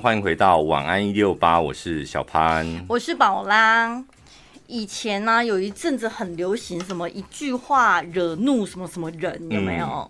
[0.00, 4.00] 欢迎回到晚安一六八，我是小潘，我是宝拉。
[4.68, 10.08] 以前呢、啊，有一阵子很流行什么一句话惹怒什么什么人，有没有？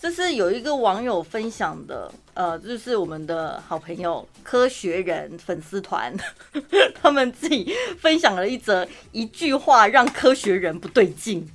[0.00, 6.16] 这、嗯、是有一个网友分享的，呃，就是我们的好朋友科学人粉丝团，
[6.98, 7.70] 他们自己
[8.00, 11.46] 分享了一则一句话让科学人不对劲。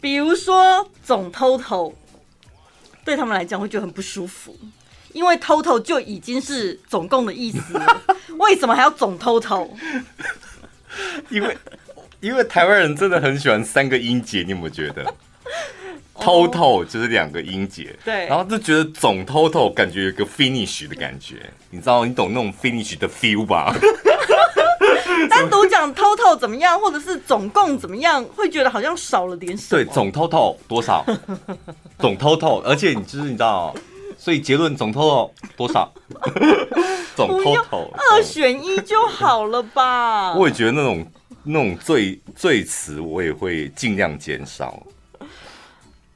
[0.00, 1.94] 比如说总偷偷。
[3.06, 4.54] 对他们来讲会觉得很不舒服，
[5.12, 8.02] 因为 total 就已经是总共的意思了，
[8.38, 9.70] 为什么还要总 total？
[11.30, 11.56] 因为
[12.20, 15.14] 因为台湾人真的很喜欢三个音节，你有没有觉得
[16.16, 23.72] ？total 就是两个音节，对，然后就觉得总 total 感觉有个 finish 的感觉，你知道你懂那种 finish 的 feel 吧？
[25.28, 29.84] 单独讲 total 怎么样，或者是总共怎么样，会觉得好像少了点什么。
[29.84, 31.04] 对，总 total 多少？
[31.98, 33.74] 总 total，而且你就是你知道，
[34.18, 35.92] 所以结论总 total 多少？
[37.14, 40.34] 总 total 二选一就好了吧？
[40.34, 41.06] 我也觉得那种
[41.44, 44.82] 那种最最词，我也会尽量减少。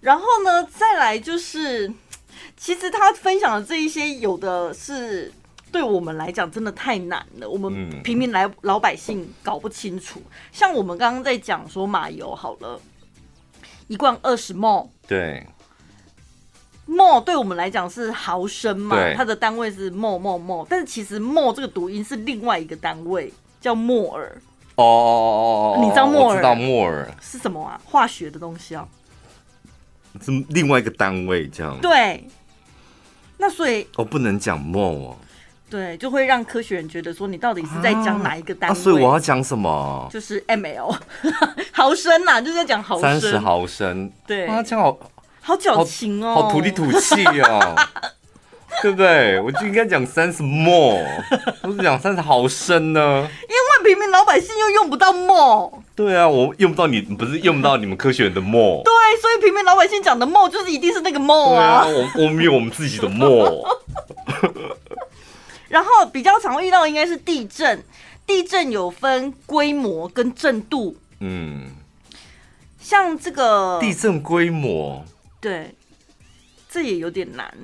[0.01, 1.93] 然后呢，再来就是，
[2.57, 5.33] 其实他分享的这一些，有的是。
[5.73, 10.21] 对我们来讲真的太难了，我们平民来老百姓搞不清楚。
[10.51, 12.81] 像我们刚刚在讲说马油好了，
[13.87, 15.47] 一罐二十 ml，对
[16.89, 24.41] ，ml 对我们来讲是毫升嘛，它的单位是 ml ml ml，但是其实 ml 这个读音是另外一个单位，叫摩尔。
[24.77, 26.37] 哦哦哦，你知道摩尔？
[26.37, 27.81] 知道摩尔是什么啊？
[27.85, 28.89] 化学的东西啊，
[30.21, 31.79] 是另外一个单位这样。
[31.81, 32.27] 对，
[33.37, 35.17] 那所以我不能讲 ml 哦。
[35.71, 38.75] 对，就会让科学人觉得说，你到底是在讲哪一个单位？
[38.75, 40.09] 啊啊、所以我要讲什么？
[40.13, 40.95] 就是 ml
[41.71, 43.03] 毫升呐、啊，就是在讲毫升。
[43.03, 44.11] 三十毫升。
[44.27, 44.47] 对。
[44.47, 44.99] 啊，这样好
[45.41, 47.75] 好矫情哦，好土里土气哦，
[48.83, 49.39] 对不对？
[49.41, 51.05] 我就应该讲三十 ml，
[51.63, 53.29] 不是讲三十毫升呢？
[53.43, 55.73] 因为平民老百姓又用不到 ml。
[55.95, 58.83] 对啊，我用不到你，不是用不到你们科学人的 ml。
[58.85, 61.63] 对，所以平民老百姓讲的 ml 就是一定是那个 ml 啊。
[61.63, 63.65] 啊我我们有我们自己的 ml。
[65.71, 67.83] 然后比较常会遇到的应该是地震，
[68.27, 70.97] 地震有分规模跟震度。
[71.21, 71.71] 嗯，
[72.81, 75.05] 像这个地震规模，
[75.41, 75.73] 对，
[76.69, 77.55] 这也有点难。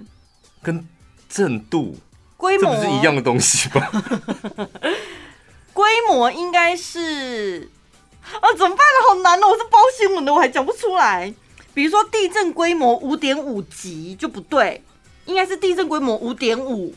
[0.62, 0.86] 跟
[1.28, 1.96] 震度
[2.36, 3.90] 规模是一样的东西吧？
[5.72, 7.68] 规模应该是
[8.22, 9.08] 啊，怎么办呢？
[9.08, 9.48] 好难哦！
[9.48, 11.34] 我是报新闻的，我还讲不出来。
[11.74, 14.80] 比如说地震规模五点五级就不对，
[15.24, 16.94] 应该是地震规模五点五。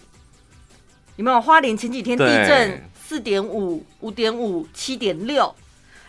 [1.19, 5.53] 有没有花莲前几天地震四点五、五点五、七点六，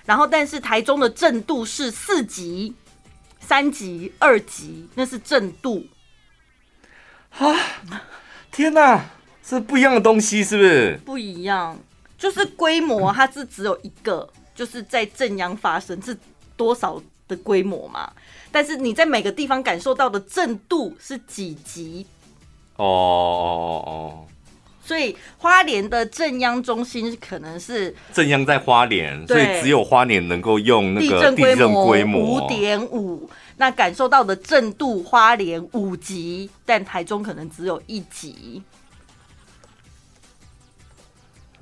[0.05, 2.73] 然后但是台中的震度是四级、
[3.41, 5.85] 三级、二级，那是震度。
[7.31, 7.53] 啊！
[8.53, 9.05] 天哪，
[9.43, 11.01] 是不一样的东西，是不是？
[11.05, 11.77] 不一样，
[12.17, 16.17] 就是规模它是只有一个，就是在正央发生是
[16.57, 18.13] 多少的规模嘛？
[18.53, 22.07] 但是你在每个地方感受到的震度是几级？
[22.77, 24.27] 哦哦哦。
[24.91, 38.65] 所以花莲的震央中心可能是震央在花莲，所以只有花莲能够用那个地震规模五点五，那感受到的震度花莲五级，但台中可能只有一级。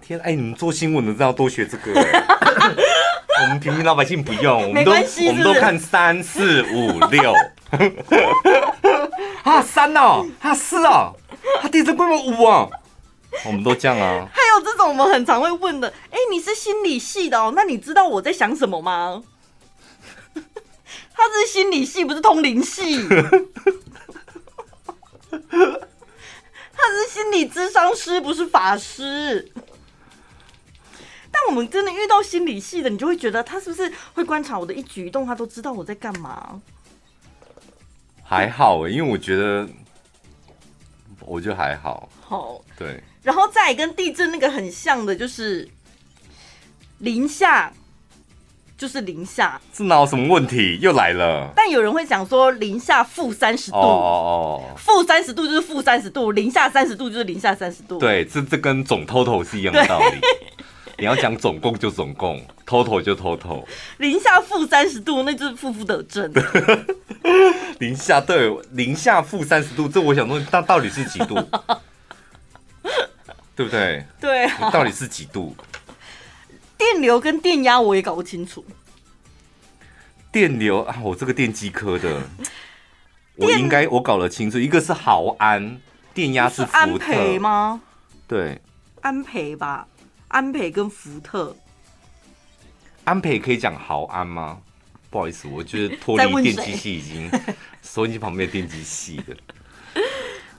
[0.00, 1.92] 天，哎，你们做新闻的都要多学这个，
[3.42, 7.34] 我们平民老百姓不用，我们都我们都看三四五六。
[9.44, 11.14] 啊，三哦，啊四哦，
[11.62, 12.66] 啊地震规模五啊。
[13.44, 19.22] 我们都这样啊， 还有这种我们很常会问的，哎、欸，你是心理系的哦，那你知道我在想什么吗？
[20.34, 23.06] 他是心理系，不是通灵系。
[26.80, 29.52] 他是心理咨商师，不是法师。
[31.30, 36.60] 但我们真的遇到心理系的，你就会觉得他是不是会观察我的一举一动，他都知道我在干嘛？
[38.24, 39.68] 还好哎，因为我觉得，
[41.20, 42.08] 我觉得还好。
[42.20, 43.02] 好，对。
[43.22, 45.68] 然后再跟地震那个很像的，就是
[46.98, 47.72] 零下，
[48.76, 50.78] 就是零下，是哪有什么问题？
[50.80, 51.52] 又来了。
[51.54, 57.98] 但有人会讲说零下负三十度，哦哦，负三十度就是负三十度，零下三十度就是零下三十度。
[57.98, 60.20] 对，这这跟总 total 是一样的道理。
[61.00, 63.64] 你要讲总共就总共，total 就 total。
[63.98, 66.32] 零下负三十度，那就是负负得正。
[67.78, 71.36] 零下对，零下负三十度，这我想说，那到底是几度？
[73.58, 74.06] 对不对？
[74.20, 75.52] 对啊，到底是几度？
[76.76, 78.64] 电流跟电压我也搞不清楚。
[80.30, 82.22] 电流啊，我这个电机科的。
[83.34, 85.80] 我应该我搞得清楚，一个是毫安，
[86.14, 87.80] 电压是安培吗？
[88.28, 88.60] 对，
[89.00, 89.88] 安培吧，
[90.28, 91.56] 安培跟福特。
[93.02, 94.60] 安培可以讲毫安吗？
[95.10, 97.28] 不好意思，我觉得脱离电机系已经
[97.82, 99.36] 收音机旁边的电机系的，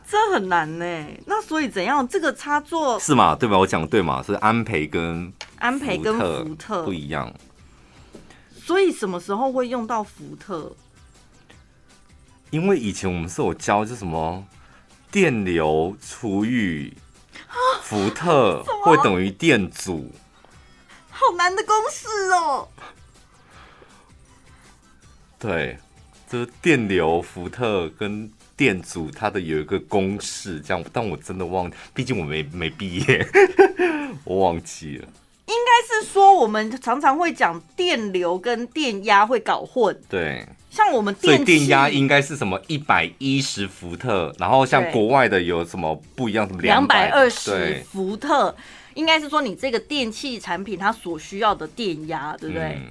[0.10, 1.06] 这很难呢。
[1.28, 2.08] 那所以怎样？
[2.08, 3.36] 这个插座是嘛？
[3.36, 3.58] 对吧？
[3.60, 4.24] 我讲的对吗？
[4.24, 7.32] 是安培跟安培跟福特不一样。
[8.64, 10.76] 所以什么时候会用到福特？
[12.50, 14.44] 因为以前我们是有教，就什么
[15.12, 16.92] 电流除以
[17.84, 20.12] 福特会等于电阻。
[21.12, 22.68] 好难的公式哦！
[25.38, 25.78] 对，
[26.30, 30.84] 就是电流、福特跟电阻，它的有一个公式，这样。
[30.92, 33.26] 但我真的忘，毕竟我没没毕业，
[34.26, 35.08] 我忘记了。
[35.46, 39.98] 应该是说，我们常常会讲电流跟电压会搞混。
[40.10, 48.54] 对，像我们电，所以电压应该是什么一百一十伏特，然后像国外的有什么不一样，什么两百二十伏特。
[48.96, 52.78] 应该是说你这个电器产品它所需要的电压，对不对？
[52.78, 52.88] 嗯、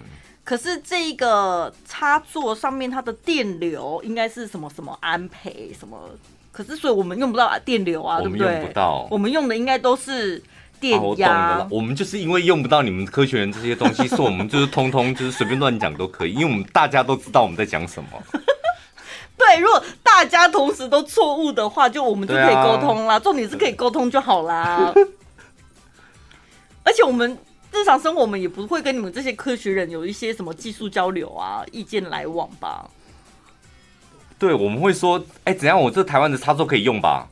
[0.49, 6.09] 可是这一个插座上面它的电流应该是什么什么安培什么？
[6.51, 8.47] 可是所以我们用不到电流啊，对不对？
[8.47, 10.43] 我们用不到，我们用的应该都是
[10.81, 11.31] 电压。
[11.31, 18.09] 啊、我，我们就是因为用不到你们科学人这些东西，所以我们就是通通就是随便乱讲都可以，因为我们大家都知道我们在讲什么。
[19.37, 23.17] 对，如果大家同时都错误的话，就我们就可以沟通啦。
[23.17, 24.95] 啊、重点是可以沟通就好啦。
[26.85, 27.37] 而且我们
[27.79, 32.91] 日常生活，我们也不会跟你们这些科学人有一些什么技术交流啊、意见来往吧？
[34.37, 35.81] 对，我们会说，哎，怎样？
[35.81, 37.29] 我这台湾的插座可以用吧？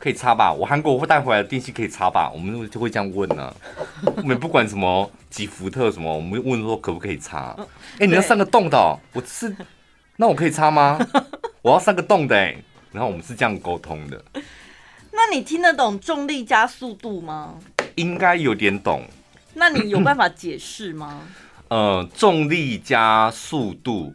[0.00, 0.52] 可以插吧？
[0.52, 2.30] 我韩国会带回来的电器可以插吧？
[2.32, 3.54] 我们就会这样问呢、啊。
[4.16, 7.56] 我们不管什么几伏特什么，我们问说可不可以插？
[7.98, 9.54] 哎，你要上个洞的、哦，我是
[10.16, 10.98] 那我可以插吗？
[11.62, 12.56] 我要上个洞的哎。
[12.90, 14.24] 然后我们是这样沟通的。
[15.12, 17.54] 那你听得懂重力加速度吗？
[17.96, 19.04] 应该有点懂，
[19.58, 21.20] 那你有办法解释吗？
[21.68, 24.14] 呃，重力加速度，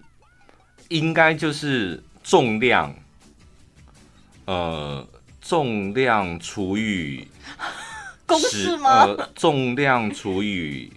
[0.88, 2.96] 应该就是重量，
[4.46, 5.08] 呃，
[5.42, 7.28] 重量除以
[8.26, 9.04] 公式吗？
[9.04, 10.92] 呃，重量除以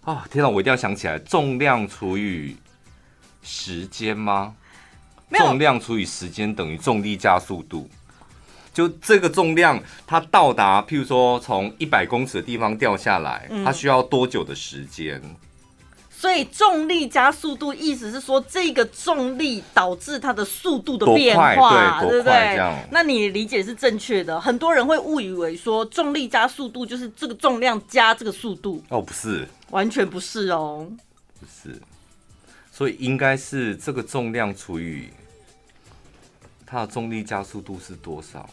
[0.00, 2.56] 啊、哦，天哪，我一定要想起来，重量除以
[3.42, 4.54] 时间吗？
[5.30, 7.88] 重量除以时间等于重力加速度。
[8.74, 15.18] 就这个重量，它到达，譬如说从一百公尺的地方掉下来，它需要多久的时间？
[15.24, 15.36] 嗯，
[16.10, 22.58] 所以重力加速度，意思是说这个重力导致它的速度的变化，对，对不对？
[22.90, 24.40] 那你理解是正确的。
[24.40, 30.90] 很多人会误以为说重力加速度就是这个重量加这个速度，哦，不是，完全不是哦，
[31.38, 31.80] 不是。
[32.72, 35.10] 所以应该是这个重量除以
[36.66, 38.50] 它的重力加速度是多少？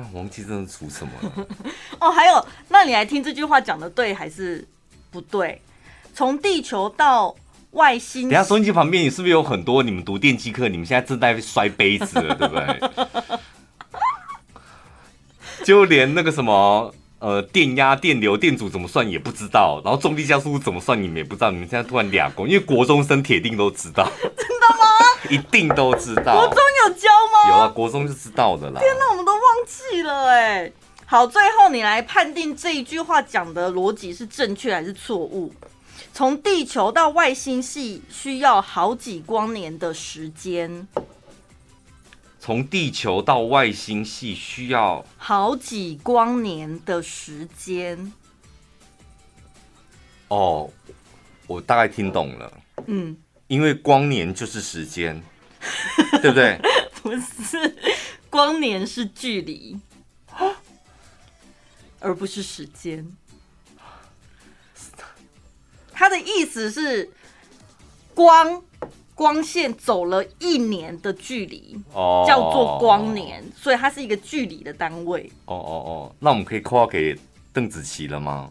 [0.00, 1.46] 啊，忘记这是除什么了？
[2.00, 4.66] 哦，还有，那你来听这句话讲的对还是
[5.10, 5.60] 不对？
[6.14, 7.34] 从地球到
[7.72, 10.68] 外星，等下收音机旁边，你是不是有很多你们读电机课？
[10.68, 12.80] 你们现在正在摔杯子了，对不对？
[15.64, 21.50] 就连那个什么呃电压、电流、电阻怎么算也不知道，然后重力加速度怎么算你们也不知道。
[21.50, 24.10] 你们现在突然俩公，因为国中生铁定都知道。
[25.28, 26.56] 一定都知道，国中
[26.86, 27.48] 有教吗？
[27.50, 28.80] 有啊，国中就知道的啦。
[28.80, 30.72] 天哪，我们都忘记了哎。
[31.04, 35.52] 好，最后你来判定这一句话讲的逻辑是正确还是错误？
[36.12, 40.86] 从地球到外星系需要好几光年的时间。
[42.38, 48.12] 从地球到外星系需要好几光年的时间。
[50.28, 50.70] 哦，
[51.46, 52.52] 我大概听懂了。
[52.86, 53.16] 嗯。
[53.50, 55.20] 因为光年就是时间，
[56.22, 56.56] 对不对？
[57.02, 57.76] 不是，
[58.30, 59.76] 光年是距离，
[61.98, 63.04] 而不是时间。
[65.92, 67.10] 他的意思是，
[68.14, 68.62] 光
[69.16, 75.28] 光线走了一年的距离，哦，叫做光年，所以它是一个距离的单位。
[75.46, 77.18] 哦哦哦，那我们可以括号给
[77.52, 78.48] 邓紫棋了吗？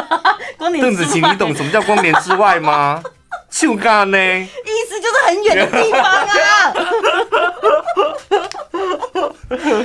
[0.56, 3.02] 光年，邓紫棋，你懂什么叫光年之外吗？
[3.50, 4.48] 就干呢，意
[4.88, 6.72] 思就是很远的地方啊。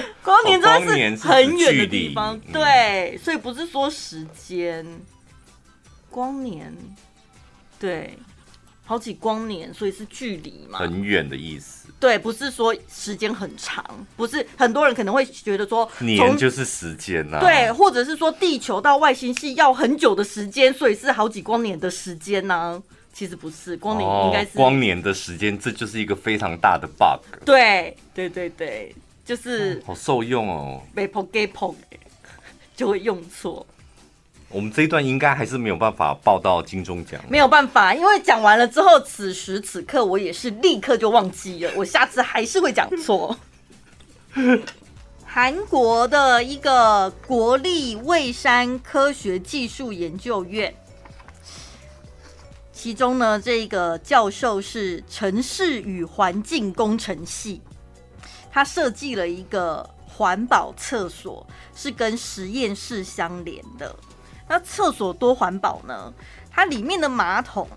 [0.24, 4.86] 光年真的是很远的地方，对，所以不是说时间，
[6.10, 6.72] 光年，
[7.80, 8.18] 对，
[8.86, 11.88] 好几光年，所以是距离嘛，很远的意思。
[12.00, 13.84] 对，不是说时间很长，
[14.16, 22.82] 不是很多人可能会觉得说年就是时间呐，对，或者是说地球到外星系要很久的时间，所以是好几光年的时间呢。
[23.18, 27.46] 其实不是，光年应该是、哦、光年的时间，这就是一个非常大的 bug。
[27.46, 28.94] 对对对对，
[29.24, 31.74] 就是、嗯、好受用哦，被碰给碰
[32.76, 33.66] 就会用错。
[34.50, 43.38] 我们这一段应该还是没有办法报到金钟奖，没有办法，因为讲完了之后，此时此刻我也是立刻就忘记了，我下次还是会讲错。
[45.26, 50.76] 韩国的一个国立蔚山科学技术研究院。
[52.86, 57.60] 其中呢，这个教授是城市与环境工程系，
[58.52, 63.96] 他设计了一个环保厕所，是跟实验室相连的。
[64.48, 66.14] 那厕所多环保呢？
[66.52, 67.68] 它里面的马桶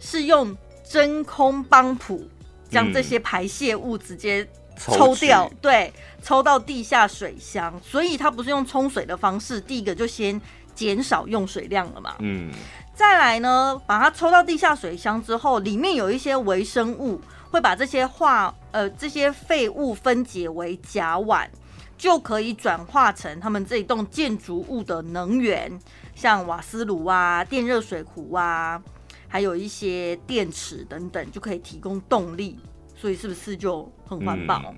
[0.00, 2.26] 是用真空帮浦
[2.70, 4.48] 将这些排泄物直接
[4.78, 9.60] 抽掉，嗯、对，抽到地下水箱，所以它不是用冲水的方式。
[9.60, 10.40] 第一个就先
[10.74, 12.50] 减少用水量了嘛，嗯。
[12.94, 17.18] 再来呢，把它抽到地下水箱之后，里面有一些微生物
[17.50, 21.48] 会把这些化呃这些废物分解为甲烷，
[21.96, 25.72] 就可以转化成他们这一栋建筑物的能源，
[26.14, 28.80] 像瓦斯炉啊、电热水壶啊，
[29.26, 32.60] 还有一些电池等等，就可以提供动力。
[32.94, 34.62] 所以是不是就很环保？
[34.68, 34.76] 嗯。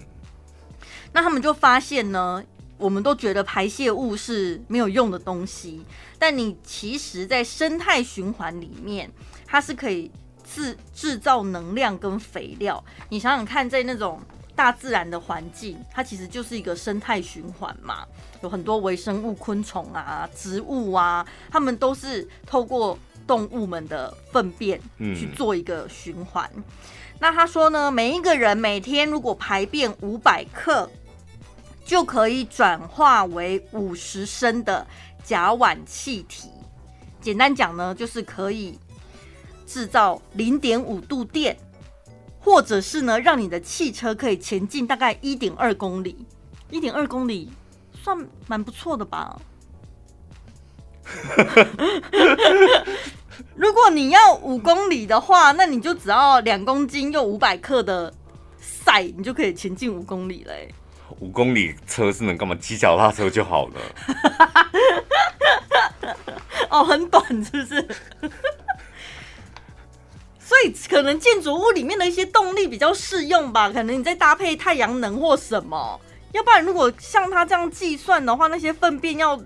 [1.12, 2.42] 那他们就发现呢。
[2.76, 5.80] 我们都觉得排泄物是没有用的东西，
[6.18, 9.10] 但你其实，在生态循环里面，
[9.46, 10.10] 它是可以
[10.42, 12.82] 制制造能量跟肥料。
[13.10, 14.20] 你想想看，在那种
[14.56, 18.04] 大自然的环境，它其实就是一个生态循环嘛，
[18.42, 26.50] 有很多微生物、昆虫啊、植物啊，它们都是透过动物们的粪便去做一个循环。
[26.56, 26.64] 嗯。
[27.20, 30.90] 那他说呢，每一个人每天如果排便五百克。
[31.84, 34.86] 就可以转化为五十升的
[35.22, 36.48] 甲烷气体。
[37.20, 38.78] 简单讲呢，就是可以
[39.66, 41.56] 制造零点五度电，
[42.40, 46.26] 或者是呢，让你的汽车可以前进大概一点二公里。
[46.70, 47.50] 一点二公里
[48.02, 49.38] 算蛮不错的吧？
[53.54, 58.12] 如果你要五公里的话，那你就只要两公斤又五百克的
[58.58, 60.74] 赛，你就可以前进五公里嘞。
[61.20, 62.56] 五公里车是能干嘛？
[62.61, 63.80] 骑脚踏车就好了。
[66.70, 67.88] 哦，很短，是不是？
[70.38, 73.70] 所以可能建筑物里面的一些动力比较适用吧。
[73.70, 76.00] 可能你再搭配太阳能或什么，
[76.32, 79.40] 要不然如果像他这样计算的话，那些粪便要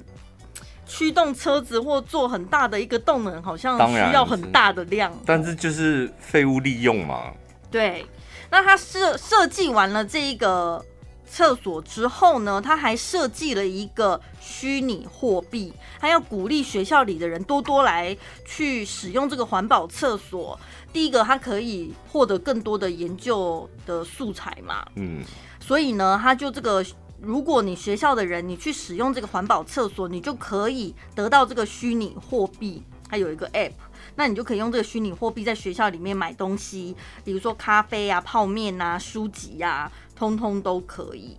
[0.86, 5.12] 驱动车子或做很大的一个动能，好像需要很大的量。
[5.26, 7.32] 但是就是废物利用嘛。
[7.70, 8.06] 对，
[8.50, 10.82] 那他设设计完了这一个。
[11.30, 20.58] 厕所之后呢，他还设计了一个虚拟货币，他要鼓励学校里的人多多来去使用这个环保厕所。
[20.92, 25.22] 第一个，他可以获得更多的研究的素材嘛，嗯，
[25.60, 26.84] 所以呢，他就这个，
[27.20, 33.72] 如果你学校的人你去使用这个环保厕所，你就可以得到这个虚拟货币，它有一个 App。
[34.14, 41.38] 那你就可以用这个虚拟货币在学校里面买东西，比如说咖啡啊、泡面啊、书籍呀，通通都可以。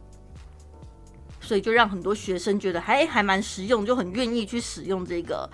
[1.42, 5.50] 所以就让很多学生觉得还还蛮实用，就很愿意去使用这个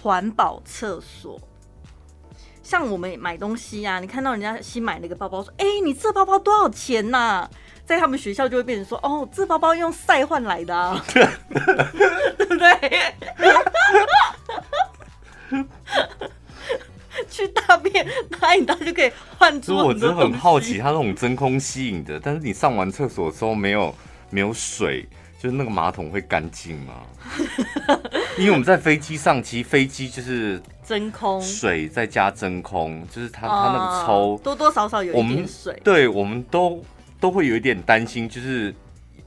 [0.00, 1.38] 环保厕所。
[2.62, 7.50] 像我们买东西啊，你看到人家新买了一个包包，说：“哎，你这包包多少钱呐？”
[7.84, 12.70] 在他们学校就会变成说：“哦，这包包用赛换来的啊，对 不对？”
[17.28, 18.06] 去大便
[18.40, 19.76] 大一大就可以换出。
[19.76, 23.94] 我真的很好奇，它那种真空吸引的，但是你上完厕所的时候没有
[24.30, 25.06] 没有水，
[25.38, 27.02] 就是那个马桶会干净吗？
[28.38, 35.78] 因为我们在飞机上，其实飞机就是真空水再加真空，就是它它那个抽多多少少有一点水。
[35.84, 36.82] 对，我们都
[37.20, 38.74] 都会有一点担心，就是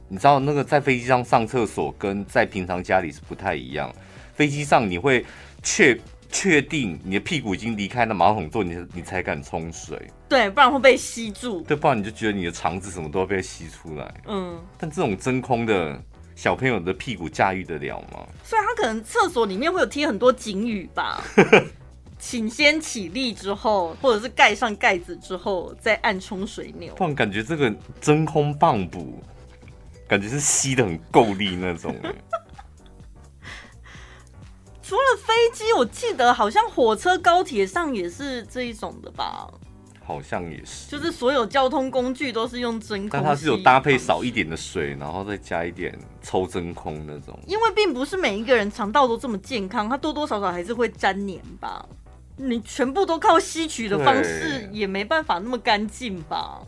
[0.07, 3.93] 你知道那个在飞机上上厕所跟在平常家里是不太一样。
[4.33, 5.23] 飞机上你会
[5.61, 5.95] 确。
[6.35, 9.97] 确定你的屁股已经离开那马桶座，你你才敢冲水。
[10.27, 11.61] 对，不然会被吸住。
[11.61, 14.13] 对，不然你就觉得你的肠子什么都会被吸出来。
[14.27, 14.61] 嗯。
[14.77, 15.97] 但这种真空的
[16.35, 18.27] 小朋友的屁股驾驭得了吗？
[18.43, 21.23] 所以他可能厕所里面会有贴很多警语吧？
[22.19, 26.93] 请先起立之后，或者是盖上盖子之后再按冲水钮。
[26.97, 29.23] 突然感觉这个真空棒补，
[30.05, 31.95] 感觉是吸的很够力那种。
[34.87, 39.47] 除了飞机，我记得好像火车、高铁上也是这一种的吧？
[40.03, 47.39] 好像也是，就是所有交通工具都是用真空，但它是有搭配少一点的水，然后再加一点抽真空那种。
[47.47, 51.83] 因为并不是每一个人肠道都这么健康，它多多少少还是会粘黏吧？
[52.37, 56.61] 你全部都靠吸取的方式，也没办法那么干净吧？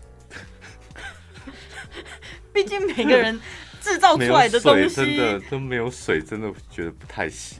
[2.51, 3.39] 毕竟每个人
[3.79, 7.59] 制造出来的东西真的都没有水，真的觉得不太行。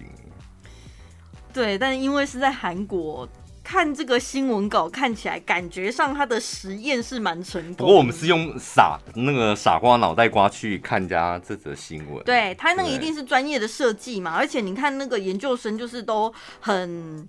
[1.53, 3.27] 对，但因为是在韩国。
[3.69, 7.75] 看这个新闻稿，看起来感觉上他的实验是蛮成功。
[7.75, 12.23] 不过我们是用傻那个傻瓜脑袋瓜去看家这则新闻。
[12.23, 17.27] 对，他那个一定是专业的设计嘛，而且你看那个研究生就是都很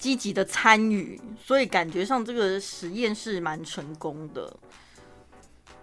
[0.00, 4.52] 积极的参与，所以感觉上这个实验是蛮成功的。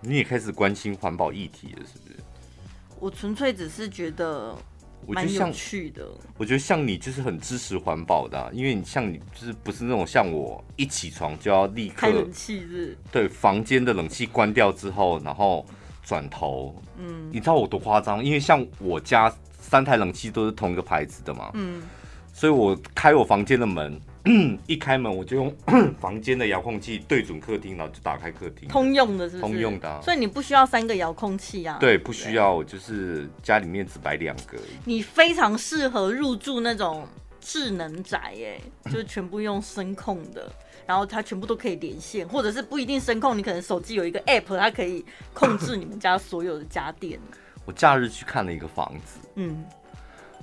[0.02, 2.16] 你也开始关心环保议题了，是不是？
[3.00, 4.54] 我纯粹只是觉得。
[5.06, 5.54] 我觉得像，
[6.38, 12.98] 我觉得像你就是很支持环保的，啊，因为你像你就是不是那种像我一起床就要立刻开冷气是？
[13.12, 15.66] 对，房间的冷气关掉之后，然后
[16.04, 18.24] 转头，嗯，你知道我多夸张？
[18.24, 21.82] 因为像我家三台冷气都是同一个牌子的嘛，嗯，
[22.34, 24.00] 所以我开我房间的门。
[24.68, 25.56] 一开门我就用
[26.00, 28.68] 房间的遥控器对准客厅，然后就打开客厅。
[28.70, 29.54] 通用的是不是？
[29.54, 30.00] 通用的啊。
[30.02, 31.78] 所以你不需要三个遥控器啊？
[31.80, 34.58] 对，不需要，就是家里面只摆两个。
[34.86, 37.08] 你非常适合入住那种
[37.40, 40.52] 智能宅，哎，就是 全部用声控的，
[40.86, 47.20] 然后它全部都可以连线，或者是不一定声控，你可能手机有一个 app，它可以控制你们家所有的家电。
[47.66, 49.64] 我假日去看了一个房子，嗯。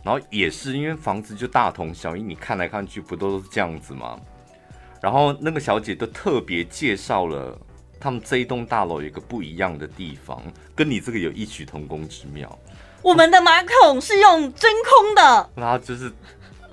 [0.05, 4.21] 然后也是因为房子就大同小异，你看来看去不都是这样子吗？
[5.01, 7.59] 然后那个小姐都特别介绍了
[7.99, 10.43] 他们这一栋大楼有一个不一样的地方，
[10.75, 12.59] 跟你这个有异曲同工之妙。
[13.03, 15.51] 我们的马桶是用真空的。
[15.57, 16.13] 然后就是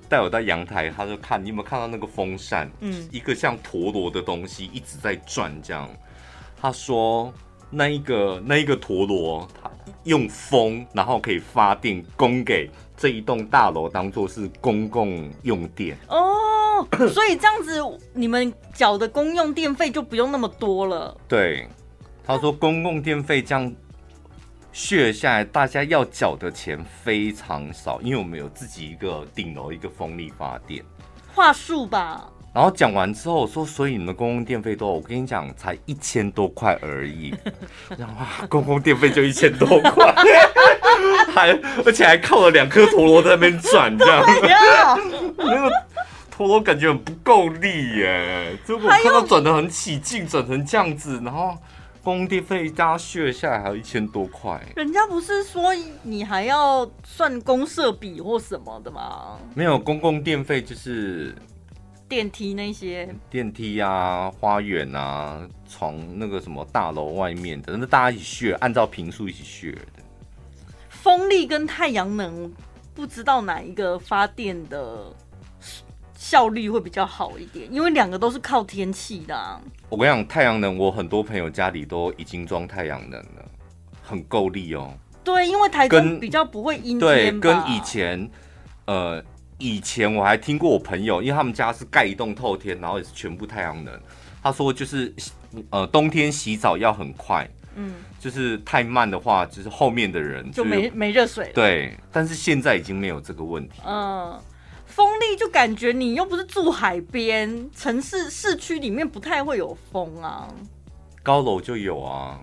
[0.08, 5.90] 带我到阳台，他就看你有没有看到那个风扇，嗯，一个像陀螺的东西一直在转，这样。
[6.62, 7.34] 他说
[7.70, 9.71] 那一个那一个陀螺，它
[10.04, 12.70] 用风，然后可以发电供给。
[12.98, 17.82] 这一栋大楼当做是公共用电哦， 所以这样子
[18.14, 21.18] 你们缴的公用电费就不用那么多了。
[21.28, 21.68] 对，
[22.24, 23.74] 他说公共电费这样
[24.72, 30.86] 削下来，大家要缴的钱非常少，因为我们有自己一个顶楼一个风力发电。
[31.34, 32.30] 话术吧。
[32.54, 34.92] 然后讲完之后，我说：“所以你们的公共电费多？
[34.92, 37.34] 我跟你讲，才一千多块而已。
[37.98, 40.14] 然后公共电费就一千多块，
[41.34, 44.26] 还而且还靠了两颗陀螺在那边转，这样。
[45.38, 45.72] 那个
[46.30, 48.58] 陀螺感觉很不够力耶。
[48.68, 51.56] 结果看到转的很起劲，转成这样子，然后
[52.04, 54.62] 公共电费加血下来还有一千多块。
[54.76, 59.38] 人家不是说你还要算公社比或什么的吗？
[59.56, 61.34] 没有，公共电费就是。”
[62.12, 70.04] 电梯那些电梯啊，花园啊，从那个什么大楼外面的，那大家一起 share，按照平数一起 share 的。
[70.90, 72.52] 风力跟太阳能，
[72.94, 75.06] 不知道哪一个发电的
[76.14, 79.62] 效率会比较好一点，因为两个都是靠天气的啊。
[79.88, 83.46] 我跟你讲，太阳能，我很多朋友家里都已经装太阳能了，
[84.04, 84.94] 很够力哦。
[85.24, 87.00] 对，因为台中比较不会阴天。
[87.00, 88.30] 对，跟以前
[88.84, 89.24] 呃。
[89.62, 93.94] 以前我还听过我朋友，因为他们家是盖一栋透天，然后也是全部太阳能。
[94.42, 95.14] 他说就是，
[95.70, 101.52] 呃，冬天洗澡要很快，嗯，就是太慢的话，就是后面的人就，就没没热水。
[101.54, 103.82] 对，但是现在已经没有这个问题。
[103.86, 104.42] 嗯，
[104.88, 110.48] 风力就感觉你又不是住海边，城市市区里面不太会有风啊。
[111.22, 112.40] 高楼就有啊。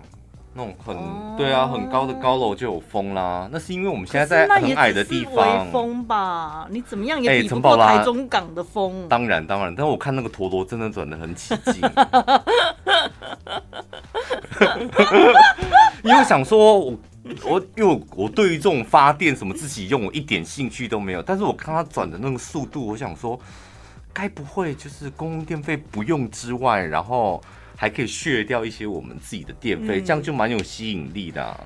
[0.53, 3.47] 那种很、哦、对啊，很高的高楼就有风啦。
[3.51, 5.65] 那是因为我们现在在很矮的地方。
[5.65, 9.03] 微风吧，你怎么样也比不过台中港的风。
[9.03, 11.75] 欸、当然当然，但是我看那个陀螺真的转的很起劲。
[16.03, 16.97] 因为想说我
[17.45, 21.21] 我因为我，我对于这种发电什么自己用，我一点兴趣都没有。
[21.21, 23.39] 但是我看它转的那个速度，我想说，
[24.11, 27.39] 该不会就是公共电费不用之外，然后。
[27.79, 31.57] 还可以削掉一些我们自己的电费，嗯、这样就蛮有吸引力的、啊。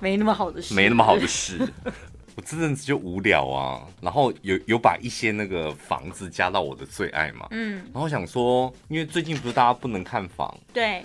[0.00, 1.58] 没那么好的事，没那么好的事。
[2.36, 7.46] 我这阵子就无聊啊，然后有有把一些那个房子加到我的最爱嘛。
[7.52, 7.82] 嗯。
[7.90, 11.02] 然后想说，因为最近不是大家不能看房，对。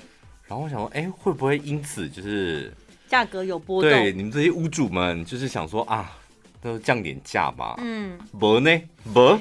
[0.49, 2.73] 然后我想说，哎、欸，会不会因此就是
[3.07, 3.89] 价格有波动？
[3.89, 6.11] 对，你们这些屋主们就是想说啊，
[6.59, 7.75] 都降点价吧。
[7.77, 8.19] 嗯。
[8.37, 8.81] 不呢？
[9.05, 9.39] 没？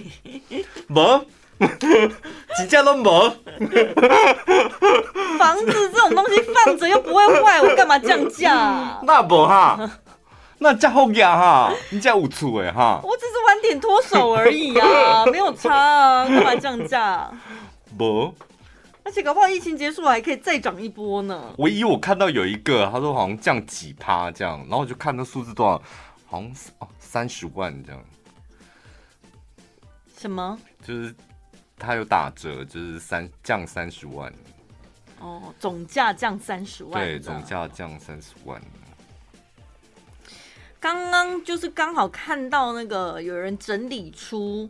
[0.87, 1.27] 没？
[2.57, 3.11] 几家都没，
[5.39, 9.01] 房子这种东西放着又不会坏，我干嘛降价、啊？
[9.05, 9.91] 那不哈，
[10.59, 13.01] 那价好呀哈，你家有厝哎哈。
[13.03, 17.31] 我只是晚点脱手而已啊， 没有差啊，干嘛降价？
[17.97, 18.35] 不，
[19.03, 21.43] 而且搞不好疫情结束还可以再涨一波呢。
[21.59, 25.81] 唯一我看到有一个，他说好像降几趴这样，然后我就看那数字多少，
[26.27, 28.03] 好像哦三十万这样。
[30.19, 30.59] 什么？
[30.87, 31.15] 就是。
[31.79, 34.33] 它有打折，就是三降三十万。
[35.21, 36.93] 哦，总价降三十万。
[36.93, 38.61] 对，总价降三十万。
[40.79, 44.69] 刚刚就是刚好看到那个有人整理出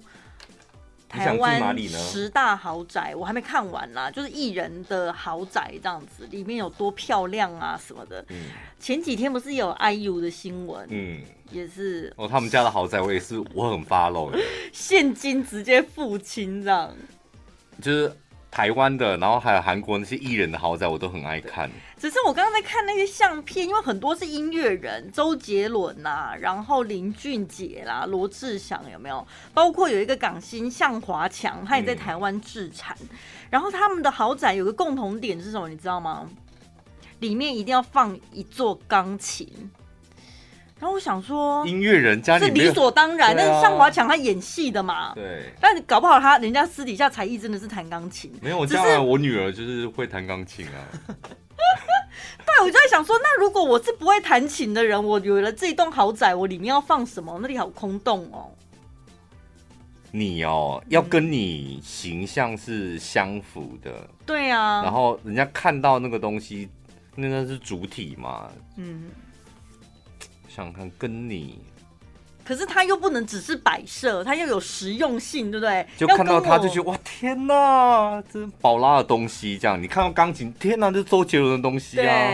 [1.08, 8.24] 台湾十大豪宅，我还没看完啦，就是艺人的豪宅这样子，里面有多漂亮啊什么的。
[8.28, 8.46] 嗯，
[8.78, 14.38] 前几天不是有 IU 的新闻，嗯，也是哦，他们家的豪宅我也是我很 follow 的，
[14.72, 16.92] 现金直接付清这样，
[17.80, 18.12] 就是。
[18.56, 21.70] 台湾的，然后还有韩国那些艺人的豪宅，我都很爱看。
[21.98, 29.26] 只是我刚刚在看那些相片，因为很多是音乐人，周杰伦呐、啊，然后林俊杰啦，罗志祥有没有？
[29.52, 32.96] 包括有一个港星向华强，他也在台湾置产。
[33.50, 35.68] 然后他们的豪宅有个共同点是什么？
[35.68, 36.26] 你知道吗？
[37.18, 39.46] 里面一定要放一座钢琴。
[40.78, 45.50] 然后我想说，音乐人家里是理所当然，但是向华强他演戏的嘛，对。
[45.58, 48.30] 但你搞不好他人家私底下才艺真的是弹钢琴。
[48.42, 50.84] 没有，我将来我女儿就是会弹钢琴啊。
[52.46, 57.38] 对，我就在想说，那如果我是不会弹琴的人，我有了这栋豪宅，我里面要放什么？
[57.40, 58.52] 那里好空洞哦。
[60.12, 63.90] 你哦，要跟你形象是相符的。
[63.90, 64.82] 嗯、对啊。
[64.82, 66.68] 然后人家看到那个东西，
[67.14, 68.50] 那那是主体嘛。
[68.76, 69.04] 嗯。
[70.56, 71.58] 想看跟你，
[72.42, 75.86] 可是它又不能只是摆设，它要有实用性，对不对？
[75.98, 82.32] 就看到它就觉得哇，天哪，这是宝拉的东西，这样你看到钢琴，天哪，这是周杰伦的东西啊！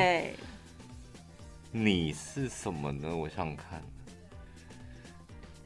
[1.73, 3.13] 你是什么呢？
[3.13, 3.83] 我想想看。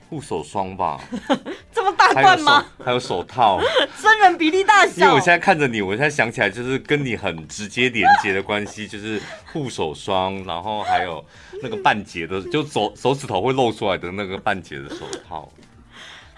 [0.08, 1.00] 护手霜吧，
[1.72, 2.64] 这么大罐吗？
[2.78, 3.60] 还有，还有手套，
[4.00, 5.02] 真人比例大小。
[5.02, 9.20] 因为我现在看着你，我现在想起来就是跟你很直接连接的关系，就是
[9.52, 11.24] 护手霜，然后还有
[11.62, 15.50] 那个半截的，就手手指头会露出来的那个半截的手套。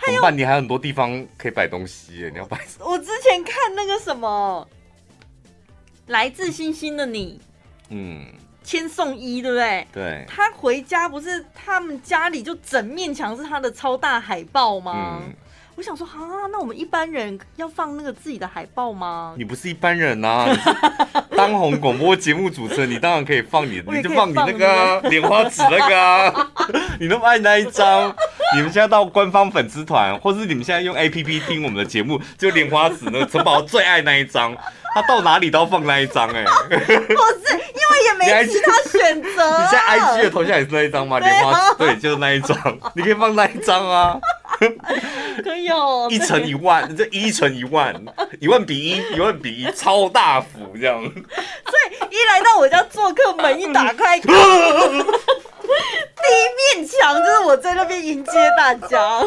[0.04, 0.37] 怎么办？
[0.37, 2.90] 你还有很多地方可以摆东西耶，你要摆什么？
[2.90, 4.66] 我之前看那个什么，
[6.07, 7.40] 来自星星的你，
[7.90, 8.24] 嗯。
[8.68, 9.87] 千颂伊，对不对？
[9.90, 10.26] 对。
[10.28, 15.22] 他回家不是他们家里就整面墙是他的超大海报吗？
[15.26, 15.33] 嗯、
[15.74, 19.35] 我想说啊，那我们一般人要放那个自己的海报吗？
[19.38, 26.50] 你不是一般人呐、啊，当红广播节目主持人，你当然可以放你，你就放你那个莲花指那个啊，
[27.00, 28.14] 你那么爱那一张。
[28.54, 34.57] 你们现在到官方粉丝团，或是你们现在用 APP 听我们的节目，就莲花子那个城堡最爱那一张。
[34.94, 39.62] 他到哪里都要放那一张哎、欸， 不是，因为也没其他选择、啊。
[39.62, 41.18] 你现在 IG 的头像也是那一张吗？
[41.18, 42.57] 莲花对，就是那一张，
[42.94, 44.18] 你可以放那一张啊。
[45.44, 47.94] 可以哦，一乘一万，这一乘一万，
[48.40, 51.01] 一万比一，一万比一，超大幅这样。
[51.01, 54.35] 所以一来到我家做客，门一打开， 第一
[56.77, 59.22] 面墙就是我在那边迎接大家。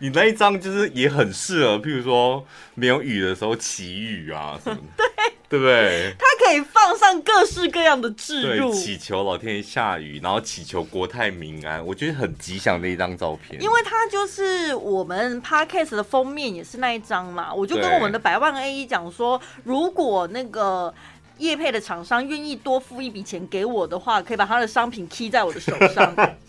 [0.00, 5.04] 你那一张就是也很适合，譬如说没有雨的时候祈雨啊什么的，
[5.48, 6.14] 对对不对？
[6.18, 13.60] 它可以放上各式各样的置入，祈求老天爷下雨，然后祈求国泰民安，我觉得很吉祥的一张照片。
[13.62, 20.92] 因为它就是我们 Podcast 的封面也是那一张嘛，我就跟我们的百万 A 讲说，如果那个
[21.38, 26.14] 业配的厂商愿意多付一笔钱给我的话，可以把他的商品 key 在我的手上。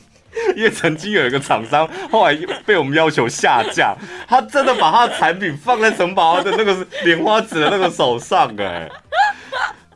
[0.55, 3.95] 因为曾经有一个厂商，后来被我们要求下架，
[4.27, 8.89] 他真的把他的产品放在城堡的那个莲花指的那个手上，哎，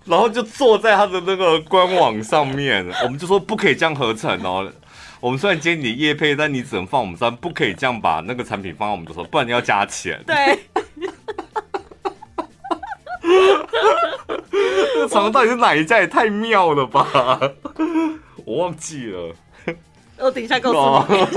[0.06, 4.72] 然后就坐在他的那个官网上面，我们就说不可以这样合成哦。
[5.20, 10.22] 我们虽然接你的业配，但你只能放我们上，不可以这样把那个产品放在我们的时候，不然你要加钱。
[10.28, 10.60] 对，
[14.52, 16.00] 这个厂商到底是哪一家？
[16.00, 17.08] 也太妙了吧！
[18.44, 19.34] 我忘记了。
[20.24, 21.28] 我等一下告诉你。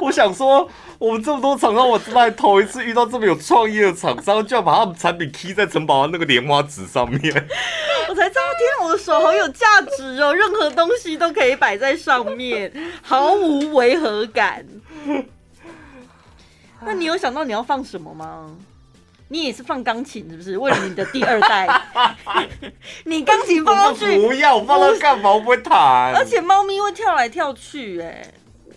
[0.00, 7.20] 我想说，我们这么多厂商，我真的头一次遇到这么有创意的厂商，就要把他们产品贴在城堡的那个莲花纸上面。
[8.08, 10.34] 我才知道，天啊，我的手好有价值哦！
[10.34, 12.72] 任何东西都可以摆在上面，
[13.02, 14.64] 毫无违和感。
[16.80, 18.50] 那你有想到你要放什么吗？
[19.28, 20.56] 你也是放钢琴是不是？
[20.56, 21.68] 为了你的第二代，
[23.04, 25.32] 你钢琴放上去，不要，放它干嘛？
[25.32, 26.14] 我不会弹。
[26.14, 28.26] 而且猫咪会跳来跳去，哎，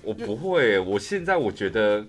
[0.04, 0.78] 我不会。
[0.80, 2.06] 我现在我觉得，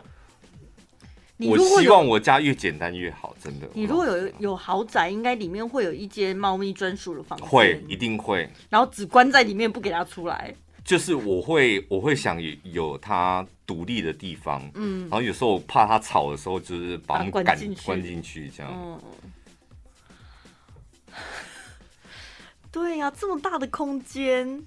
[1.39, 3.69] 我希望我家越简单越好，真的。
[3.75, 8.51] 你如果有有豪宅，应该里面会有一间猫咪专属的房间，会，一定会。
[8.69, 10.55] 然后只关在里面，不给它出来。
[10.85, 17.45] 就是我会，我会想有它独立的地方，嗯，然后有时候我怕它吵的时候，就是把它们赶
[17.85, 18.73] 关进去，这样。
[18.75, 19.01] 嗯，
[22.73, 24.65] 对呀、啊，这么大的空间，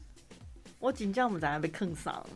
[0.79, 2.29] 我紧张我们在那被坑上了。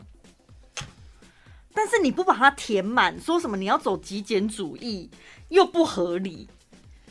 [1.73, 5.09] 但是你不把它填满，说什么你要走极简主义
[5.47, 6.49] 又不合理。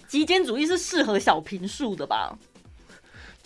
[0.06, 2.36] 极简主义是适合小平数的吧？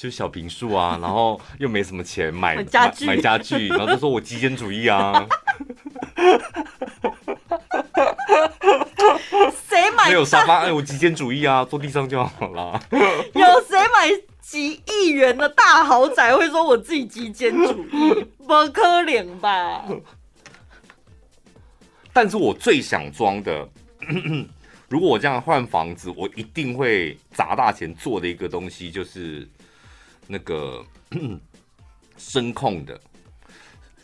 [0.02, 5.12] 就是小平数啊，然后又没什么钱买买家具，买家具，然后就说我极简主义啊。
[9.68, 10.08] 谁买？
[10.08, 12.82] 没有沙发，哎，我极简主义啊，坐地上就好了。
[12.90, 14.10] 有谁买
[14.40, 18.26] 几亿元的大豪宅会说我自己极简主义？
[18.44, 19.84] 不可能吧？
[22.12, 23.68] 但是我最想装的。
[24.88, 29.48] 如果我这样换房子，我一定会砸大钱做的一个东西，就是
[30.26, 30.85] 那个
[32.16, 33.00] 声控的。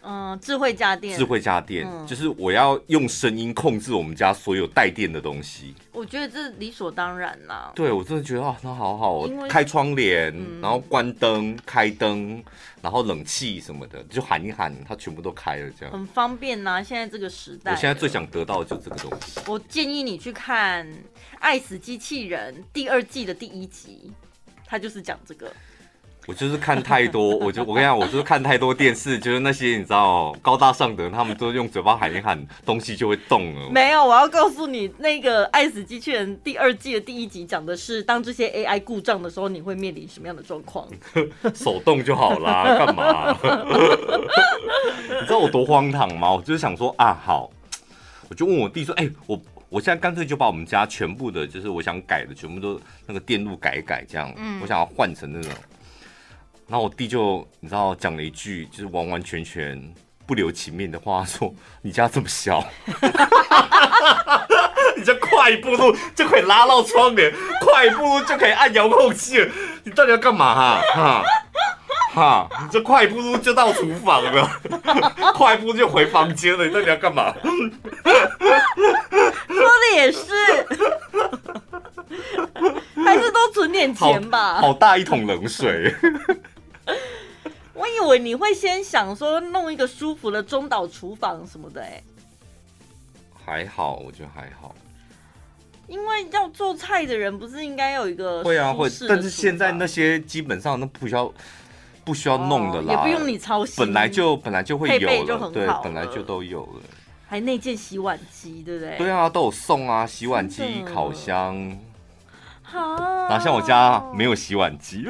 [0.01, 5.75] 嗯，智慧家电，智慧家电，嗯、就是我要用声音控制我们家所有带电的东西。
[5.93, 7.73] 我觉得这理所当然啦。
[7.75, 12.43] 对，我真的觉得啊，那好好，开窗帘，嗯、然后关灯、开灯，
[12.81, 16.83] 然后冷气什么的，就喊一喊，它全部都开了，这样很方便呐。
[16.83, 19.41] 现在这个时代，我现在最想得到的就是这个东西。
[19.47, 20.87] 我建议你去看
[21.41, 24.11] 《爱死机器人》第二季的第一集，
[24.65, 25.53] 它就是讲这个。
[26.29, 33.71] 我就是看太多， 我就我跟你讲，我就是看太多电视，就是那些你知道高大上的人，他们都用嘴巴喊一喊，东西就会动了。
[33.71, 40.87] 没有，我要告诉你，那个《爱死机器人》第二季的第一集讲的是，当这些 AI 故障的时候，你会面临什么样的状况？
[41.57, 43.35] 手动就好啦，干嘛？
[45.09, 46.35] 你知道我多荒唐吗？
[46.35, 47.51] 我就是想说啊，好，
[48.29, 55.51] 我就问我弟说，哎、欸，我我现在干脆就把我们家全部的，就是我想改的，全部都那个电路改一改，这样，嗯、我想要换成那种。
[56.69, 59.83] 然后我弟就你知道讲了一句就是完完全全
[60.27, 61.51] 不留情面的话，说
[61.81, 62.63] ：“你家这么小，
[64.95, 67.33] 你这快一步路就可以拉到窗帘，
[67.65, 69.49] 快一步路就可以按遥控器了，
[69.83, 70.83] 你到底要干嘛哈？
[70.95, 71.25] 哈
[72.15, 74.61] 哈，你这快一步路就到厨房了，
[75.35, 77.35] 快一步就回房间了，你到底要干嘛？”
[79.49, 80.29] 说的也是，
[83.05, 84.57] 还是多存点钱吧。
[84.57, 85.95] 好，好大一桶冷水。
[87.79, 92.03] 我以为你会先想说弄一个舒服的中岛厨房什么的，哎，
[93.45, 94.75] 还好，我觉得还好。
[95.87, 101.33] 因为要做菜的人不是应该有一个会啊会，但是现在那些基本上都不需要
[102.05, 106.83] 不需要弄的啦，也不用你操心，本来就本来就会有了，就很好，对，本来就都有了。
[107.29, 108.97] 还那件洗碗机，对不对？
[108.99, 111.79] 对啊，都有送啊，洗碗机、烤箱。
[112.71, 115.07] 好，然后像我家没有洗碗机，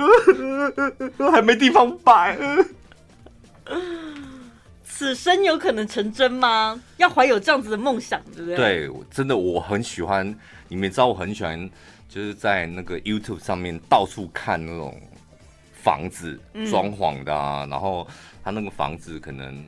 [1.33, 2.38] 还没地方摆。
[4.85, 6.81] 此生有可能成真吗？
[6.97, 8.57] 要怀有这样子的梦想，对不对？
[8.57, 10.33] 对，真的我很喜欢。
[10.68, 11.68] 你们知道我很喜欢，
[12.09, 15.01] 就是在那个 YouTube 上面到处看那种
[15.73, 16.38] 房子
[16.71, 18.07] 装潢的啊，嗯、然后
[18.44, 19.64] 他那个房子可能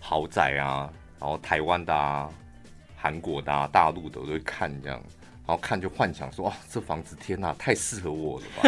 [0.00, 2.28] 豪宅啊，然后台湾的啊、
[2.96, 5.00] 韩国的啊、大陆的我都会看这样。
[5.46, 8.62] 然后看就幻想说哇，这房子天哪，太适合我了吧！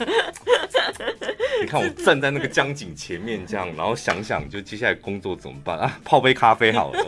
[1.60, 5.98] 你看我站在那个江景前面这样，然后想想就接下来工作怎么办啊？
[6.04, 7.06] 泡杯咖啡好了，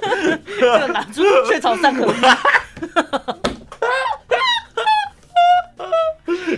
[0.61, 2.17] 就拿出雀巢三合一。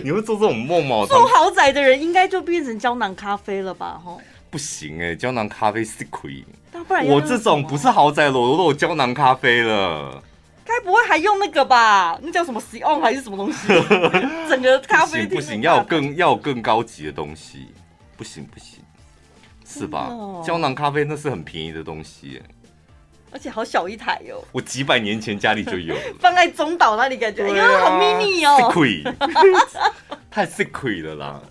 [0.03, 1.05] 你会做这种梦吗？
[1.07, 3.97] 住豪宅的人应该就变成胶囊咖啡了吧？
[4.03, 6.43] 吼，不行哎、欸，胶囊咖啡是亏。
[7.05, 10.21] 我这种不是豪宅的，我都有胶囊咖啡了。
[10.65, 12.19] 该不会还用那个吧？
[12.21, 13.67] 那叫什么 Cion 还是什么东西？
[14.49, 17.67] 整个咖啡不行，不行，要有更要有更高级的东西，
[18.15, 18.79] 不行不行，
[19.65, 20.09] 是吧？
[20.45, 22.41] 胶囊咖啡那是很便宜的东西，
[23.31, 24.43] 而且好小一台哟。
[24.51, 28.71] 我几百年前家里就有， 放在中岛那里，感觉哎呦好 mini 哦，
[30.29, 31.41] 太 secret 了啦。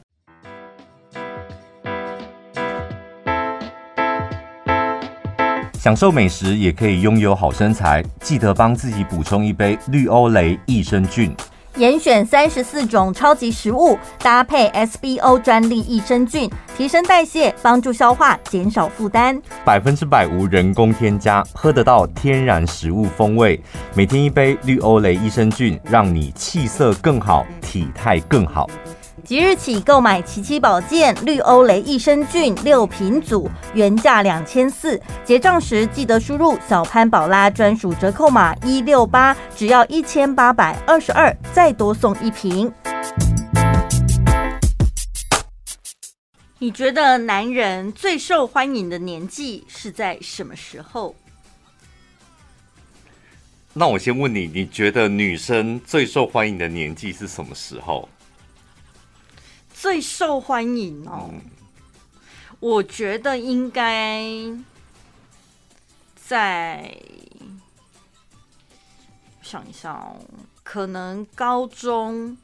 [5.81, 11.35] 享受美食也可以拥有好身材，记得帮自己补充一杯绿欧蕾益生菌。
[11.77, 19.41] 严选三十四种超级食物，搭配 SBO 专利益生菌，提升代谢，帮助消化，减少负担。
[19.65, 23.59] 百分之百无人工添加，喝得到天然食物风味。
[23.95, 28.69] 每天一杯绿欧蕾益生菌，让你气色更好，体态更好。
[29.31, 42.73] 即日起购买奇奇保健绿欧蕾益生菌六瓶组，原价两千四，结账时记得输入小潘宝拉专属折扣码一六八，只要一千八百二十二，再多送一瓶。
[46.59, 51.15] 你觉得男人最受欢迎的年纪是在什么时候？
[53.73, 58.09] 那我先问你，你觉得女生最受欢迎的年纪是什么时候？
[59.81, 61.41] 最受欢迎哦，嗯、
[62.61, 64.23] 我觉得应该
[66.15, 66.95] 在
[69.41, 70.21] 想一下哦，
[70.63, 72.37] 可能高中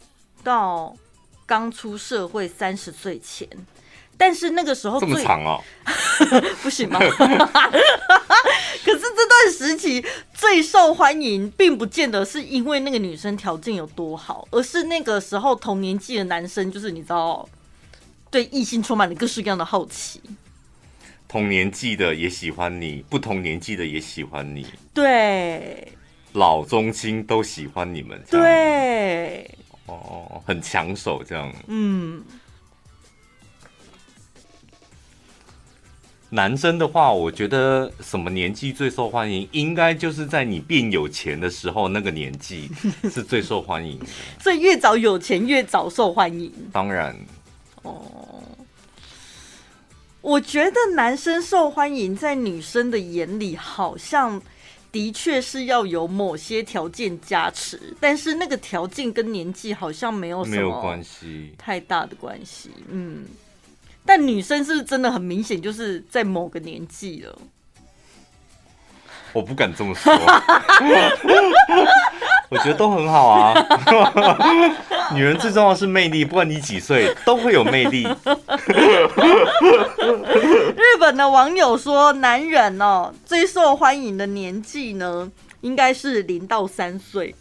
[0.42, 0.96] 到
[1.44, 3.46] 刚出社会三十岁前。
[4.18, 5.62] 但是那个时候这么长哦，
[6.62, 6.98] 不行吗？
[8.84, 17.48] 可是这段时期最受欢迎，并不见得是因为那个女生条件有多好，而是那个时候同年纪的男生，就是你知道，
[18.30, 20.20] 对异性充满了各式各样的好奇。
[21.26, 25.92] 同年纪的也喜欢你，不同年纪的也喜欢你，对，
[26.34, 29.50] 老中青都喜欢你们，对，
[29.86, 32.24] 哦，很抢手这样，嗯。
[36.28, 39.48] 男生的话，我觉得什么年纪最受欢迎？
[39.52, 42.68] 应该就是在你变有钱的时候，那个年纪
[43.04, 44.06] 是最受欢迎的。
[44.42, 46.52] 所以越早有钱，越早受欢迎。
[46.72, 47.16] 当然。
[47.82, 48.42] 哦，
[50.20, 54.42] 我觉得男生受欢迎，在女生的眼里，好像
[54.90, 62.70] 的确是要有某些条件加持，但是那个条件跟年纪好像没有什么关系，太大的关系。
[62.88, 63.24] 嗯。
[64.06, 67.36] 但女生是真的很明显，就是在某个年纪了？
[69.32, 70.10] 我不敢这么说，
[72.48, 73.52] 我觉得都很好啊。
[75.12, 78.04] 女人最重要的是魅力，不管你几岁，都会有魅力。
[80.74, 87.34] 日本的网友说，男人哦最受欢迎的年纪呢，应该是零到三岁。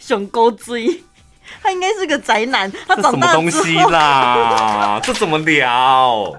[0.00, 1.04] 熊沟追。
[1.62, 5.00] 他应该是个宅男，他长大什么东西啦？
[5.04, 6.34] 这怎么聊？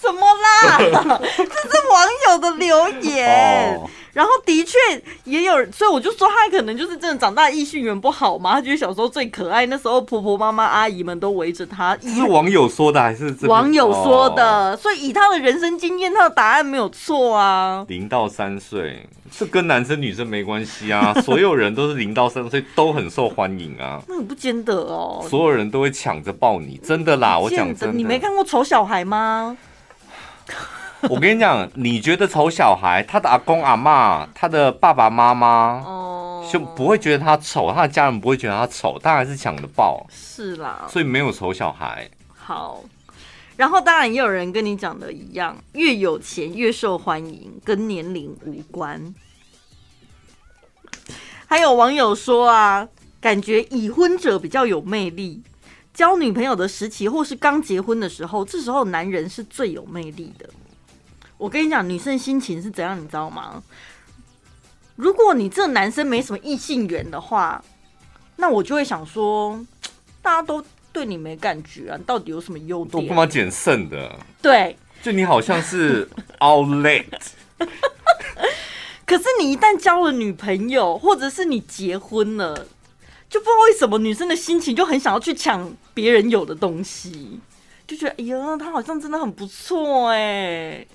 [0.00, 0.78] 什么啦？
[1.36, 3.76] 这是网友的留言。
[3.78, 3.90] Oh.
[4.12, 4.76] 然后的确
[5.24, 8.52] 也有，所以我就说他可能就是真的长大异性缘不好嘛。
[8.52, 11.96] 他觉得小时候最可爱，那时候婆婆妈妈阿姨们都围着他。
[12.02, 14.76] 是网友说的还是网友说的？
[14.76, 17.84] 所以以他的人生经验，他的答案没有错啊。
[17.88, 21.14] 零到三岁，这跟男生女生没关系啊。
[21.24, 24.02] 所有人都是零到三岁都很受欢迎啊。
[24.06, 25.24] 那你不见得哦。
[25.26, 27.38] 所有人都会抢着抱你，真的啦。
[27.38, 29.56] 我讲真的，你没看过丑小孩吗？
[31.10, 40.06] 我跟你讲，你觉得丑小孩，他的阿公阿妈，他的爸爸妈妈，哦，就不会觉得他丑，他的家人不会觉得他丑，他还是抢着抱。
[40.08, 42.08] 是啦，所以没有丑小孩。
[42.32, 42.84] 好，
[43.56, 49.12] 然后当然也有人跟你讲的一样，越有钱越受欢迎，跟年龄无关。
[51.46, 52.88] 还有网友说啊，
[53.20, 55.42] 感觉已婚者比较有魅力，
[55.92, 60.48] 交女朋友的时期或是刚结婚的时候，这时候男人是最有魅力的。
[61.42, 63.60] 我跟你讲，女生心情是怎样，你知道吗？
[64.94, 67.60] 如果你这男生没什么异性缘的话，
[68.36, 69.60] 那我就会想说，
[70.22, 73.02] 大家都对你没感觉啊，你到底有什么优点？
[73.02, 74.16] 我干嘛捡剩的？
[74.40, 77.06] 对，就你好像是 outlet。
[79.04, 82.54] 可是你一旦交了女朋友，或者是你结婚了，
[83.28, 87.40] 就不知道为什么女生的心情就很想要去抢别人有的东西，
[87.84, 90.86] 就觉得哎呀，他好像真的很不错哎。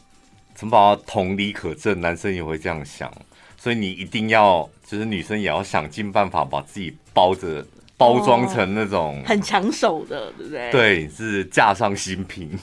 [0.58, 3.14] 城堡同理可证，男生也会这样想，
[3.58, 7.64] 所以你一定要，就是女生也要想尽办法把自己包着，
[7.96, 10.72] 包装成那种、哦、很抢手的，对不对？
[10.72, 12.58] 对，是架上新品，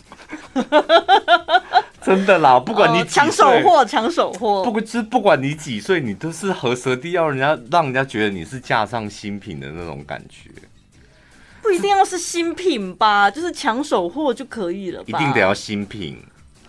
[2.03, 10.51] 真的啦，不管你抢手货，抢手货，不管是不管你几岁，你都是合舌地要人家让人家觉得你是架上新品的那种感觉，
[11.63, 16.19] 不一定要是新品吧，就是抢手货就可以了吧，一定得要新品。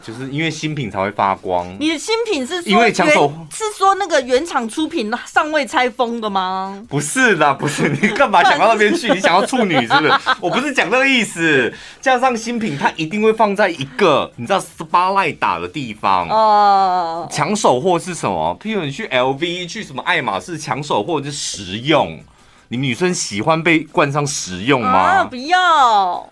[0.06, 1.68] 就是因为新品才会发光。
[1.80, 6.84] 你的新品是因为抢手是说那个原厂出品尚未拆封的吗？
[6.88, 7.89] 不是的，不是。
[7.89, 9.10] 你干嘛想到那边去？
[9.15, 10.13] 你想要处女是不是？
[10.39, 11.74] 我不是讲这个意思。
[12.00, 16.30] 加上新品，它一定会放在一个你知道 spotlight 打的地方。
[16.30, 17.28] 哦。
[17.32, 18.56] 抢手货是什么？
[18.62, 22.20] 譬如你去 LV 去什么爱马仕，抢手货就是实用。
[22.68, 25.00] 你们女生喜欢被冠上实用吗？
[25.00, 26.30] 啊，不要。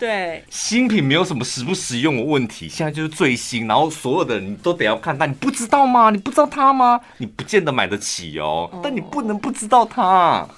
[0.00, 6.08] 对，新品没有什么实不实用的问题，现在就是最新，然后所有的人你都得要看，但你不知道吗？
[6.08, 6.98] 你不知道它吗？
[7.18, 10.48] 你不见得买得起哦，哦但你不能不知道它。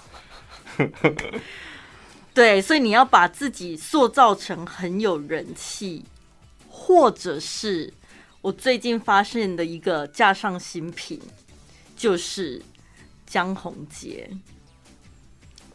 [2.33, 6.05] 对，所以你要把自己塑造成很有人气，
[6.69, 7.93] 或者是
[8.43, 11.21] 我最近发现的一个架上新品，
[11.97, 12.63] 就是
[13.27, 14.31] 江宏杰。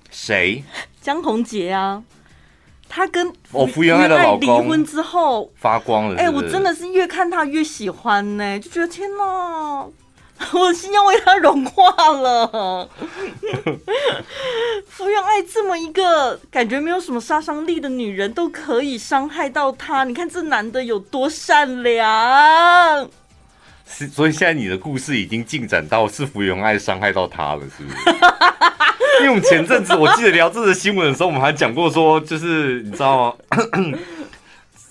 [0.09, 0.63] 谁？
[1.01, 2.01] 江宏杰啊。
[2.89, 9.23] 他跟我福原爱的老公离婚之后发光了，哎，我真的是越看他越喜欢呢，就觉得天哪，
[10.53, 12.89] 我的心要为他融化了。
[14.88, 20.03] 福原爱这么一个感觉没有什么杀伤力的女人，都可以伤害到她。
[20.03, 23.09] 你看这男的有多善良。
[23.89, 27.97] 是，所以现在你的故事已经进展到是福原爱伤害到他了，是不是？
[29.20, 33.97] 因为我们前阵子我记得聊这个新闻的时候，我们还讲过说，就是你知道吗？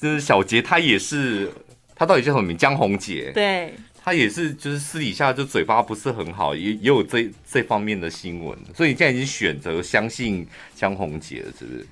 [0.01, 1.51] 就是小杰他也是，
[1.95, 2.57] 他到底叫什么名？
[2.57, 3.31] 江宏杰。
[3.35, 3.75] 对。
[4.05, 10.47] 他也是，就是私底下就嘴巴不是很好，也也有这这方面的新闻，所以你现在已经选择相信
[10.77, 11.87] 江宏杰了，是不是？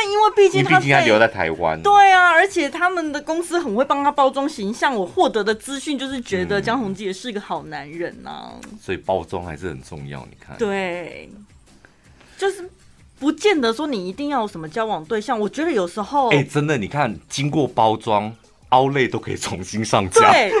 [0.00, 4.94] 但因为毕竟他毕竟他留在台湾，对啊，而且他们的公司很会帮他包装形象。
[4.94, 10.20] 我获得的资讯就是觉得江宏杰是个好男人呐、啊嗯，所以包装还是很重要。
[10.30, 11.28] 你看，对，
[12.36, 12.70] 就是
[13.18, 15.36] 不见得说你一定要有什么交往对象。
[15.40, 18.32] 我觉得有时候，哎、欸，真的，你看经过包装。
[18.70, 20.52] 凹类都可以重新上架，对，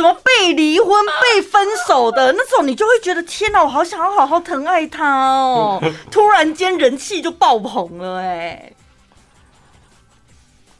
[0.00, 0.88] 什么被离婚、
[1.20, 5.78] 被分手的那种，你就会觉得天哪，我好想要好好疼爱他哦！
[6.10, 8.72] 突然间人气就爆棚了，哎，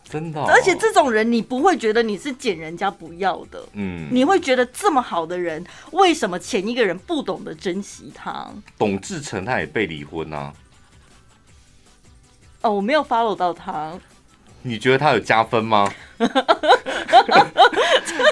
[0.08, 0.42] 真的。
[0.44, 8.48] 而且这种人，你不会觉得你是捡人家不要的，嗯，你会觉得这么好的人，为什么前一个人不懂得珍惜他？
[8.78, 10.52] 董志成他也被离婚啊？
[12.62, 13.92] 哦，我没有 follow 到他。
[14.62, 15.90] 你觉得它有加分吗？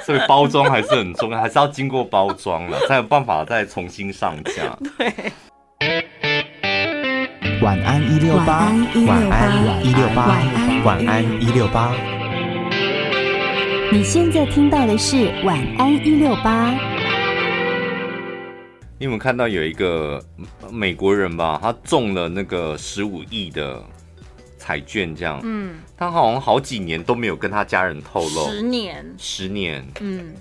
[0.04, 4.76] 所以包装还是很重要，还是要经过包装了，才有办法再重新上架。
[4.98, 5.32] 对。
[7.62, 8.70] 晚安一六八，
[9.06, 10.38] 晚安一六八，
[10.84, 11.94] 晚安一六八。
[13.90, 16.70] 你现在听到的是晚安一六八。
[18.98, 20.22] 你有没有看到有一个
[20.70, 21.58] 美国人吧？
[21.62, 23.82] 他中了那个十五亿的。
[24.68, 30.34] 彩券这样，嗯，他好像好几年都没有跟他家人透露，十年，十年，嗯，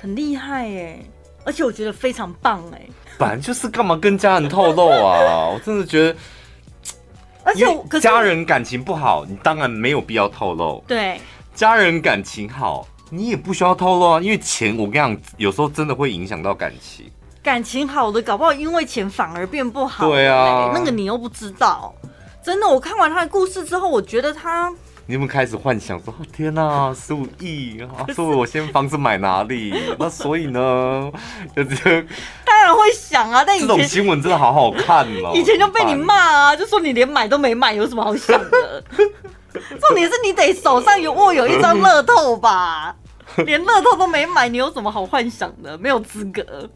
[0.00, 0.98] 很厉害哎，
[1.44, 2.80] 而且我觉得非常棒哎，
[3.18, 5.44] 本来就是干嘛跟家人透露啊？
[5.52, 6.16] 我真的觉得，
[7.44, 7.66] 而且
[8.00, 10.82] 家人感情不好，你当然没有必要透露。
[10.88, 11.20] 对，
[11.54, 17.04] 家人感情好，你也不需要透露啊，因为钱，我跟你讲，有时候真的会影响到感情。
[17.42, 20.08] 感情好的，搞不好因为钱反而变不好。
[20.08, 21.94] 对啊，那个你又不知道。
[22.44, 24.70] 真的，我看完他的故事之后，我觉得他，
[25.06, 28.04] 你有没有开始幻想说，天哪，十五亿啊！
[28.14, 29.74] 说我先房子买哪里？
[29.98, 31.10] 那所以呢，
[31.56, 32.06] 就这个，
[32.44, 33.42] 当然会想啊。
[33.46, 35.32] 但这种新闻真的好好看哦。
[35.34, 38.84] 以前就被你骂啊，就说你连买都没买，有什么好想的？
[39.80, 42.94] 重点是你得手上有握有一张乐透吧？
[43.46, 45.78] 连乐透都没买，你有什么好幻想的？
[45.78, 46.68] 没有资格。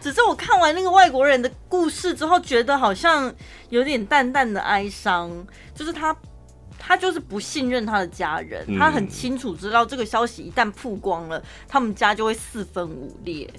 [0.00, 3.34] 只是我看完那个外国人的故事之后，觉得好像
[3.70, 5.30] 有点淡淡的哀伤。
[5.74, 6.16] 就是他，
[6.78, 13.52] 他就是不信任他的家人，嗯、他很清楚知道这个消息一旦曝光了，他们家就会四分五裂，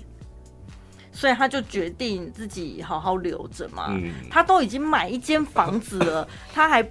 [1.11, 3.88] 所以他就决定自己好好留着嘛。
[3.89, 6.88] 嗯、他都已经买一间房子了，他还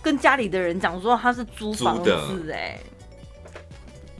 [0.00, 2.78] 跟家里的人讲说他是租房子，哎。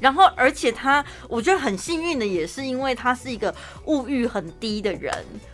[0.01, 5.13] 然后，而且他，我觉得很幸运的，也是因为他是一个物欲很低的人，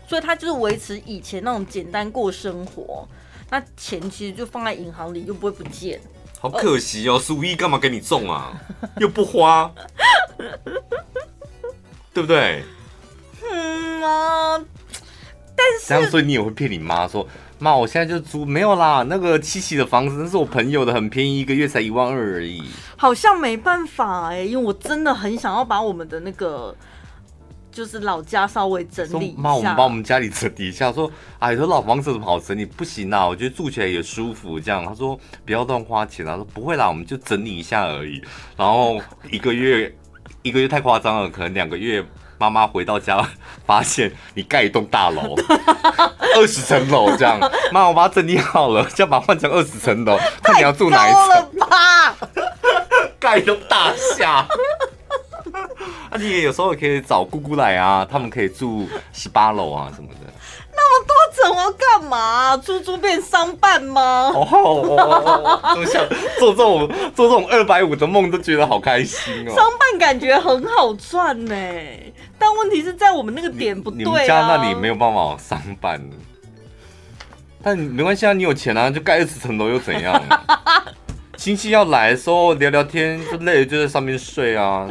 [0.09, 3.07] 所以他就是维持以前那种简单过生活。
[3.51, 6.01] 那钱其实就放在银行里，又不会不见。
[6.39, 8.53] 好可惜哦，十五亿干嘛给你中啊？
[8.99, 9.73] 又不花，
[12.15, 12.63] 对不对？
[13.51, 14.65] 嗯啊，
[15.57, 17.27] 但是这样，所以你也会骗你妈说。
[17.59, 19.03] 妈，我现在就租没有啦。
[19.09, 22.63] 那个七喜的房子那是我朋友的，很便宜，一个月才一万二而已。
[22.97, 26.77] 好像没办法哎、欸，因为我真的很想要把我们的那个
[27.73, 29.41] 就是老家稍微整理一下。
[29.41, 30.93] 妈，我们把我们家里整理一下。
[30.93, 32.67] 说，哎，说老房子怎么好整理？
[32.67, 34.61] 不行啊，我觉得住起来也舒服。
[34.61, 36.27] 这样，他说不要乱花钱。
[36.27, 38.21] 他说不会啦，我们就整理一下而已。
[38.57, 39.01] 然后
[39.31, 39.95] 一个月，
[40.43, 42.05] 一个月太夸张了，可能两个月。
[42.39, 43.27] 妈妈回到家，
[43.67, 45.35] 发现你盖一栋大楼，
[46.37, 47.39] 二十层楼这样。
[47.73, 51.29] 妈，我把它整理好了，现在把它换成二十层楼，看你要住哪一层。
[51.29, 52.17] 了吧？
[53.19, 54.47] 盖一栋大厦。
[56.11, 60.33] 啊，你也有时候可以找姑姑来啊，他们可以住十八楼啊什么的。
[60.77, 62.57] 那么多层，我要干嘛？
[62.59, 64.31] 猪猪变商办吗？
[64.35, 65.75] 哦哦哦哦！
[65.75, 66.07] 就想
[66.39, 69.55] 做这种做这种二百五的梦，都觉得好开心哦。
[69.55, 71.55] 商办感觉很好赚呢。
[72.39, 74.05] 但问题是在我们那个点不对啊！
[74.05, 75.99] 你们家那里没有办法商办，
[77.63, 80.23] 但没关系啊，你有钱啊，就盖二十层楼又怎样？
[81.37, 84.89] 亲戚要来的时候聊聊天，就累了就在上面睡啊，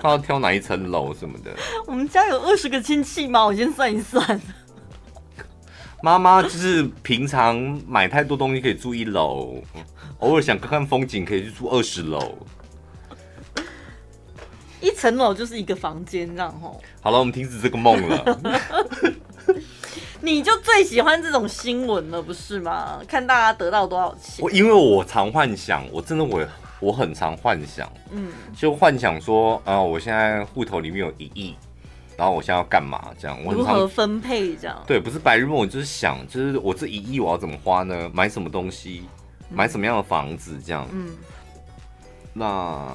[0.00, 1.50] 看要挑哪一层楼什么的。
[1.86, 3.44] 我们家有二十个亲戚吗？
[3.44, 4.40] 我先算一算。
[6.02, 9.62] 妈妈就是平常买太多东西可以住一楼，
[10.18, 12.38] 偶尔想看看风景可以去住二十楼。
[14.80, 16.80] 一层楼就是一个房间，这样吼。
[17.02, 18.40] 好了，我们停止这个梦了。
[20.22, 23.00] 你就最喜欢这种新闻了，不是吗？
[23.06, 24.42] 看大家得到多少钱。
[24.42, 26.46] 我因为我常幻想，我真的我
[26.78, 31.54] 我很常幻想，嗯，就幻想说，啊、呃，我现在户头里面有一亿，
[32.20, 33.00] 然后我现在要干嘛？
[33.18, 34.54] 这样，我如何分配？
[34.54, 38.10] 这样，对，不是白日梦，我就是想，就是我这一亿我要怎么花呢？
[38.12, 39.04] 买什么东西？
[39.48, 40.60] 买什么样的房子？
[40.62, 41.16] 这样，嗯，
[42.34, 42.94] 那。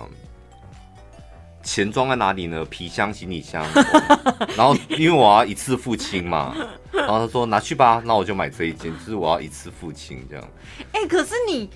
[1.63, 2.63] 钱装在哪里呢？
[2.65, 3.65] 皮箱、行李箱。
[4.55, 6.55] 然后因为我要一次付清嘛，
[6.91, 10.47] 然后他说拿去吧，那我就买这一件，就是我要一次付清这样。
[10.91, 11.67] 哎、欸，可是你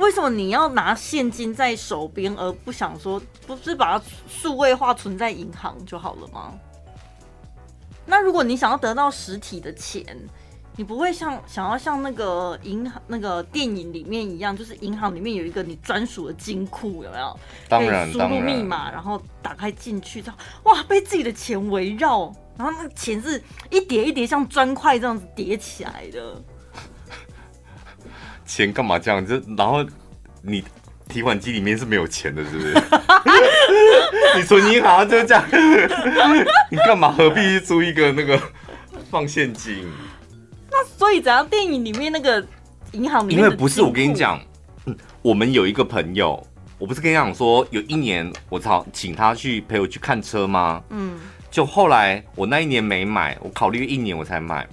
[0.00, 6.52] 为什么你要拿现金在手边，而不想说不是把它数位化存在银行就好了吗？
[8.06, 10.04] 那如果你想要得到实体的钱？
[10.76, 17.38] 你不会像想要像那个银行那个电影里面一样，就是银行里面有一个你专属的金库，有没有？
[17.68, 26.40] 当然，输入密码，然后打开进去，这样哇，被自己的钱围绕，然后那个钱是一叠一叠像砖块这样子叠起来的。
[28.50, 29.24] 钱干嘛这样？
[29.24, 29.86] 子然后
[30.42, 30.64] 你
[31.08, 32.74] 提款机里面是没有钱的，是不是？
[34.36, 35.44] 你存银行就这样，
[36.68, 38.40] 你干嘛何必去租一个那个
[39.08, 39.88] 放现金？
[40.68, 41.46] 那所以，怎样？
[41.46, 42.44] 电影里面那个
[42.90, 44.40] 银行里面，因为不是我跟你讲，
[44.86, 46.44] 嗯，我们有一个朋友，
[46.76, 50.82] 我不是跟你讲说，有一年我操，请他去陪我去看车吗？
[50.90, 51.20] 嗯，
[51.52, 54.66] 就后来我那一年没买，我考虑一年我才买。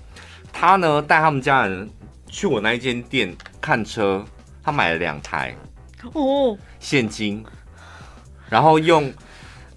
[0.51, 1.87] 他呢带他们家人
[2.27, 4.23] 去我那一间店看车，
[4.63, 5.55] 他买了两台
[6.13, 7.43] 哦，现金，
[8.49, 9.13] 然后用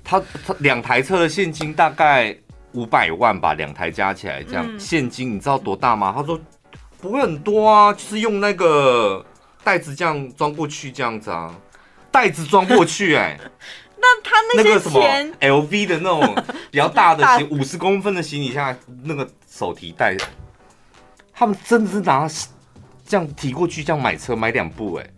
[0.05, 2.36] 他他两台车的现金大概。
[2.74, 6.14] 五百万吧，两台加起来这样，嗯、现金你知道多大吗？
[6.16, 6.40] 他说
[7.01, 9.26] 不会很多啊，就是用那个
[9.64, 11.53] 袋子这样装过去这样子啊，
[12.12, 13.40] 袋子装过去哎、欸。
[13.98, 15.03] 那他那些钱那个什么
[15.40, 20.16] LV 的那种比较大的行 五十公分的行李箱，那个手提袋，
[21.41, 22.28] 他们真的是拿
[23.07, 25.11] 这样提过去，这样买车买两部哎、欸。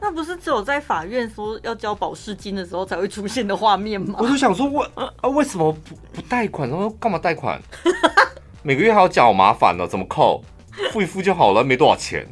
[0.00, 4.16] 那不是只有在法院说要交保释金的时候才会出现的画面吗？
[4.18, 6.68] 我就想说，为啊为什么不不贷款？
[6.68, 7.62] 然后干嘛贷款？
[8.64, 10.42] 每个月还要缴，麻烦了，怎么扣？
[10.90, 12.26] 付一付就好了，没多少钱。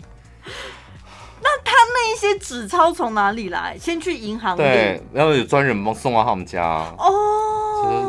[1.40, 3.78] 那他那一些纸钞从哪里来？
[3.78, 6.64] 先去银行，对，然后有专人帮送到他们家
[6.98, 7.65] 哦，就是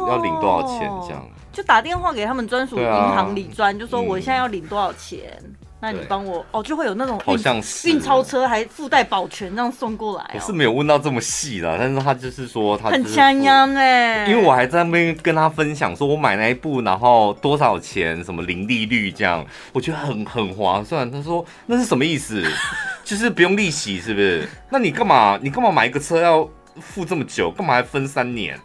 [0.07, 1.25] 要领多少钱这样？
[1.51, 5.21] 就打电话给他们专属银行理专，啊、就说我现在要领多少钱。
[5.43, 10.29] 嗯那你帮我哦，就会有那种好像是运钞车还附带保全这样送过来，哦。
[10.33, 21.09] 我是没有问到这么细的，但是他就是说他是很强央哎，因为我还在那边跟他分享说，我买那一部然后多少钱，什么零利率这样，我觉得很很划算。
[21.11, 22.43] 他说那是什么意思？
[23.05, 24.49] 就是不用利息是不是？
[24.71, 26.49] 那你干嘛你干嘛买一个车要
[26.81, 27.51] 付这么久？
[27.51, 28.59] 干嘛还分三年？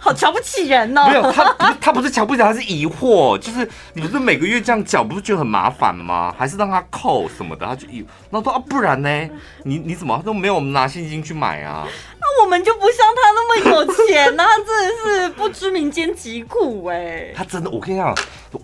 [0.00, 1.06] 好瞧不起人哦！
[1.08, 3.36] 没有，他不是他不是瞧不起，他是疑惑。
[3.36, 6.34] 就是你不是每个月这样缴，不是觉得很麻烦吗？
[6.38, 7.66] 还是让他扣什么的？
[7.66, 7.98] 他就疑，
[8.30, 9.30] 然后说啊，不然呢？
[9.64, 11.86] 你你怎么都没有拿现金去买啊？
[12.20, 17.32] 那我们就不像他那么有钱呐、啊， 他真的是不知民间疾苦哎。
[17.34, 18.14] 他真的，我跟你讲，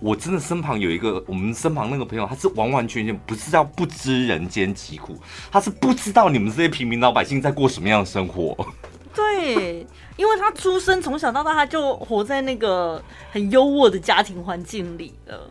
[0.00, 5.16] 我真的身旁有一个，我们身旁那个朋友，他是完完全全不是叫不知人间疾苦，
[5.50, 8.56] 他是不知道你们这些平民老百姓在过什么样的生活。
[9.14, 9.84] 对。
[10.16, 13.02] 因为他出生从小到大，他就活在那个
[13.32, 15.50] 很优渥的家庭环境里了，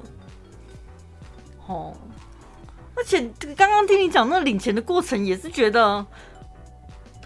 [1.67, 1.93] 哦，
[2.95, 3.19] 而且
[3.57, 6.05] 刚刚听你讲那领钱的过程，也是觉得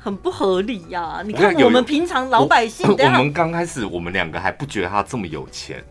[0.01, 1.21] 很不合理呀、啊。
[1.23, 5.83] 你看我们平常老百姓，我，我们刚开始我们两个还不觉得他这么有钱，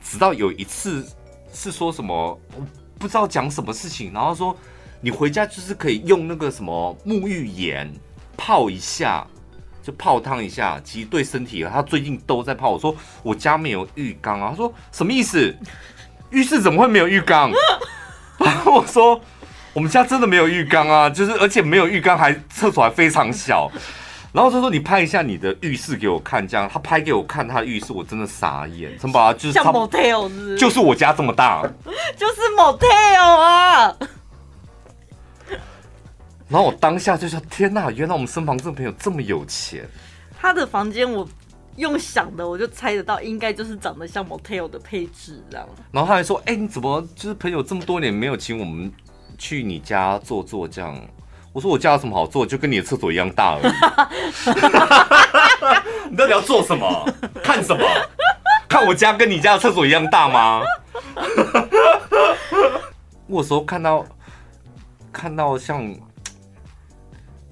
[0.00, 1.04] 直到有一次
[1.52, 2.64] 是说什么，我
[3.00, 4.56] 不知道讲什么事情，然后说
[5.00, 7.92] 你回家就是可以用那个什么沐浴盐
[8.36, 9.26] 泡一下。
[9.88, 11.64] 就泡汤一下，其实对身体。
[11.64, 12.68] 他最近都在泡。
[12.72, 14.48] 我说我家没有浴缸啊。
[14.50, 15.56] 他说什么意思？
[16.28, 17.50] 浴室怎么会没有浴缸？
[18.36, 19.18] 然后我说
[19.72, 23.70] 我们家真的没有浴缸啊，就是而且没有浴缸，还厕所还非常小。
[24.30, 28.92] 然后他说你拍一下你的浴室给我看，这样他拍给我看他的浴室，我真的傻眼。
[29.00, 31.62] 陈宝就是像 motel 是是就是我家这么大，
[32.14, 33.96] 就是 motel 啊。
[36.48, 39.86] 然后我当下就说：“天哪，原来我们身旁这个朋友这么有钱。”
[40.40, 41.28] 他的房间我
[41.76, 45.68] 用想的，我就猜得到，应该就是长得像 motel 的配置这样。
[45.92, 48.90] 然后他还说：“哎，你怎么就是朋友这么多年没有请我们
[49.36, 50.98] 去你家坐坐这样？”
[51.52, 52.46] 我说：“我家有什么好坐？
[52.46, 53.72] 就跟你的厕所一样大而已。
[56.08, 57.14] ”你到底要做什么？
[57.44, 57.84] 看什么？
[58.66, 60.62] 看我家跟你家的厕所一样大吗？
[63.26, 64.06] 我有时候看到
[65.12, 65.94] 看到像。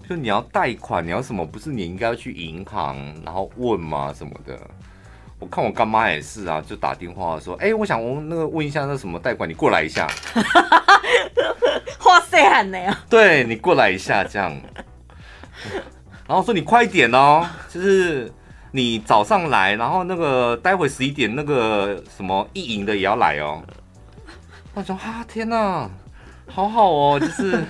[0.09, 1.45] 就你要贷款，你要什么？
[1.45, 4.13] 不是你应该要去银行，然后问吗？
[4.17, 4.59] 什么的？
[5.39, 10.09] 我看我干妈也是啊，就打电话说，哎、欸，我想我那个问一下那什么贷款，你过来一下。
[12.07, 13.05] 哇塞，很累啊！
[13.11, 14.57] 对，你过来一下这样，
[16.27, 18.33] 然后说你快点哦，就是
[18.71, 23.61] 你早上来，然后那个待会十一点那个什么意淫的也要来哦。
[24.73, 25.91] 我说啊，天哪，
[26.47, 27.63] 好好哦，就是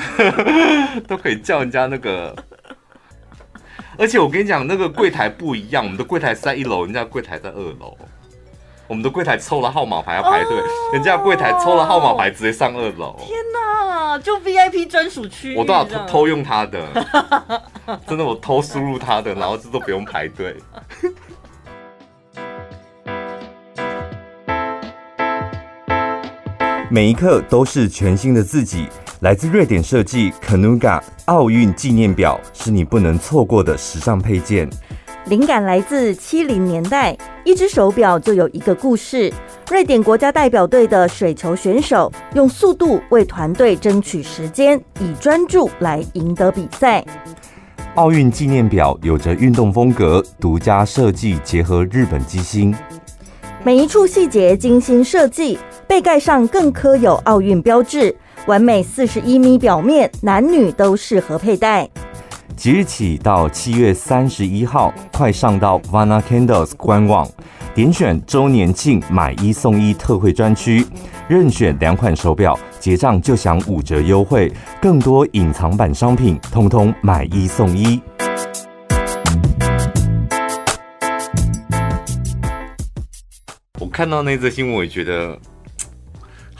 [1.08, 2.34] 都可以叫人家那个。
[3.98, 7.96] 而且我跟你讲，那个柜台不一样，我们的柜台是在一楼，人家柜台在二楼。
[8.88, 13.16] 我们的柜台抽了号码牌要排队，哦、人家柜台抽了号码牌直接上二楼。
[13.20, 16.86] 天哪，就 VIP 专属区，我都要偷偷用他的，
[18.06, 20.56] 真的我偷输入他的，然后这都不用排队。
[26.90, 28.88] 每一刻都是全新的自己。
[29.22, 34.68] 来自瑞典设计 Kanuga 奥运纪念表是你不能错过的时尚配件。
[35.26, 39.32] 灵感来自七零年代，一只手表就有一个故事。
[39.70, 47.04] 瑞典国家代表队的水球选手用速度为团队争取时间，以专注来赢得比赛。
[47.94, 52.74] 奥运纪念表有着运动风格，独家设计结合日本机芯，
[53.62, 58.12] 每一处细节精心设计，背盖上更刻有奥运标志。
[58.48, 61.88] 完美四十一米表面，男女都适合佩戴。
[62.56, 67.28] 即日起到七月三十一号，快上到 Vana Candles 官网，
[67.72, 70.84] 点选周年庆买一送一特惠专区，
[71.28, 78.00] 任选两款手表，结账就享五折优惠，更多隐藏版商品，通通买一送一。
[83.78, 85.38] 我看到那则新闻，我也觉得。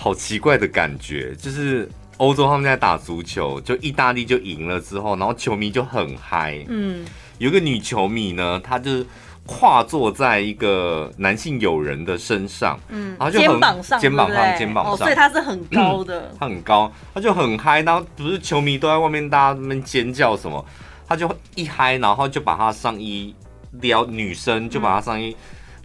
[0.02, 6.58] 好奇怪的感觉，就是欧洲他们在打足球，就意大利就赢了之后，然后球迷就很嗨。
[6.66, 7.04] 嗯，
[7.38, 9.06] 有个女球迷呢，她就是
[9.46, 17.82] 跨坐在一个男性友人的身上，嗯，然后就很肩膀上，肩膀上，肩膀上，所以她是很高的，她、嗯、很高，她就很嗨。
[17.82, 20.66] 然后不是球迷都在外面，大家那边尖叫什么，
[21.06, 23.32] 她就一嗨，然后就把她上衣
[23.80, 25.36] 撩，女生就把她上衣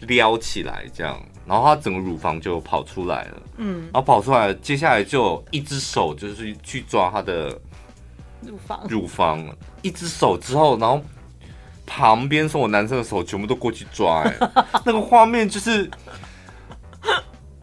[0.07, 1.21] 撩起来，这样。
[1.47, 7.49] 然后他整个乳房就跑出来了，嗯，然后跑出来，接下来就一只手就是去抓他的
[8.41, 9.47] 乳房，乳房，
[9.81, 11.01] 一只手之后，然后
[11.85, 14.35] 旁边所有男生的手全部都过去抓，哎，
[14.83, 15.85] 那个画面就是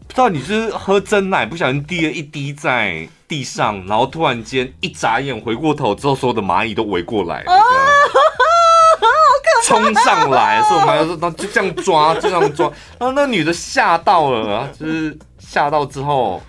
[0.07, 7.51] 不知道你是喝真奶不小心滴了一滴在地上，然后突然间一眨眼回过头之后，所有的蚂蚁都围过来了。
[9.65, 12.71] 冲上来，所以我们还说，那就这样抓，就这样抓。
[12.99, 16.39] 然后那女的吓到了，就是吓到之后，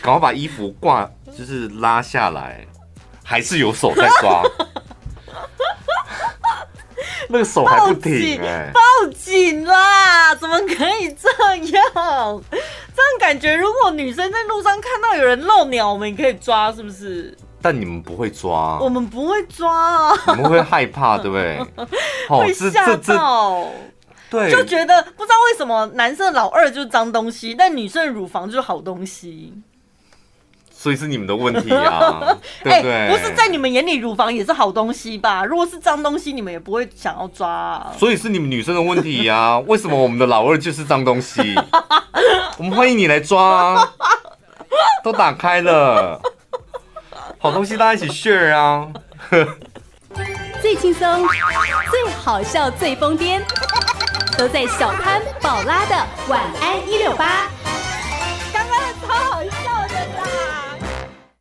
[0.00, 2.64] 赶快把衣服挂，就是拉下来，
[3.24, 4.42] 还是有手在抓。
[7.28, 8.80] 那个手还不停哎、欸，报
[9.12, 10.32] 警啦！
[10.36, 12.42] 怎么可以这样？
[12.94, 17.36] 这样感觉，如果女生在路上看到有人露鸟，我们也可以抓，是不是？
[17.66, 20.14] 但你们不会抓，我们不会抓啊！
[20.36, 21.60] 你们会害怕，对不对？
[22.30, 23.66] 会吓到，
[24.30, 29.52] 对，就觉得不知道为什么男生老二就是脏东西，但女生乳房就是好东西，
[30.70, 32.38] 所以是你们的问题啊！
[32.62, 32.92] 对不对？
[32.92, 35.44] 欸，不是在你们眼里乳房也是好东西吧？
[35.44, 37.92] 如果是脏东西，你们也不会想要抓啊。
[37.98, 39.58] 所以是你们女生的问题呀！
[39.66, 41.56] 为什么我们的老二就是脏东西？
[42.58, 43.92] 我们欢迎你来抓啊，
[45.02, 46.20] 都打开了。
[47.38, 48.88] 好东西，大家一起 share 啊！
[50.60, 51.26] 最轻松、
[51.90, 53.40] 最好笑、最疯癫，
[54.36, 55.94] 都在小潘宝拉的
[56.28, 57.46] 晚安一六八。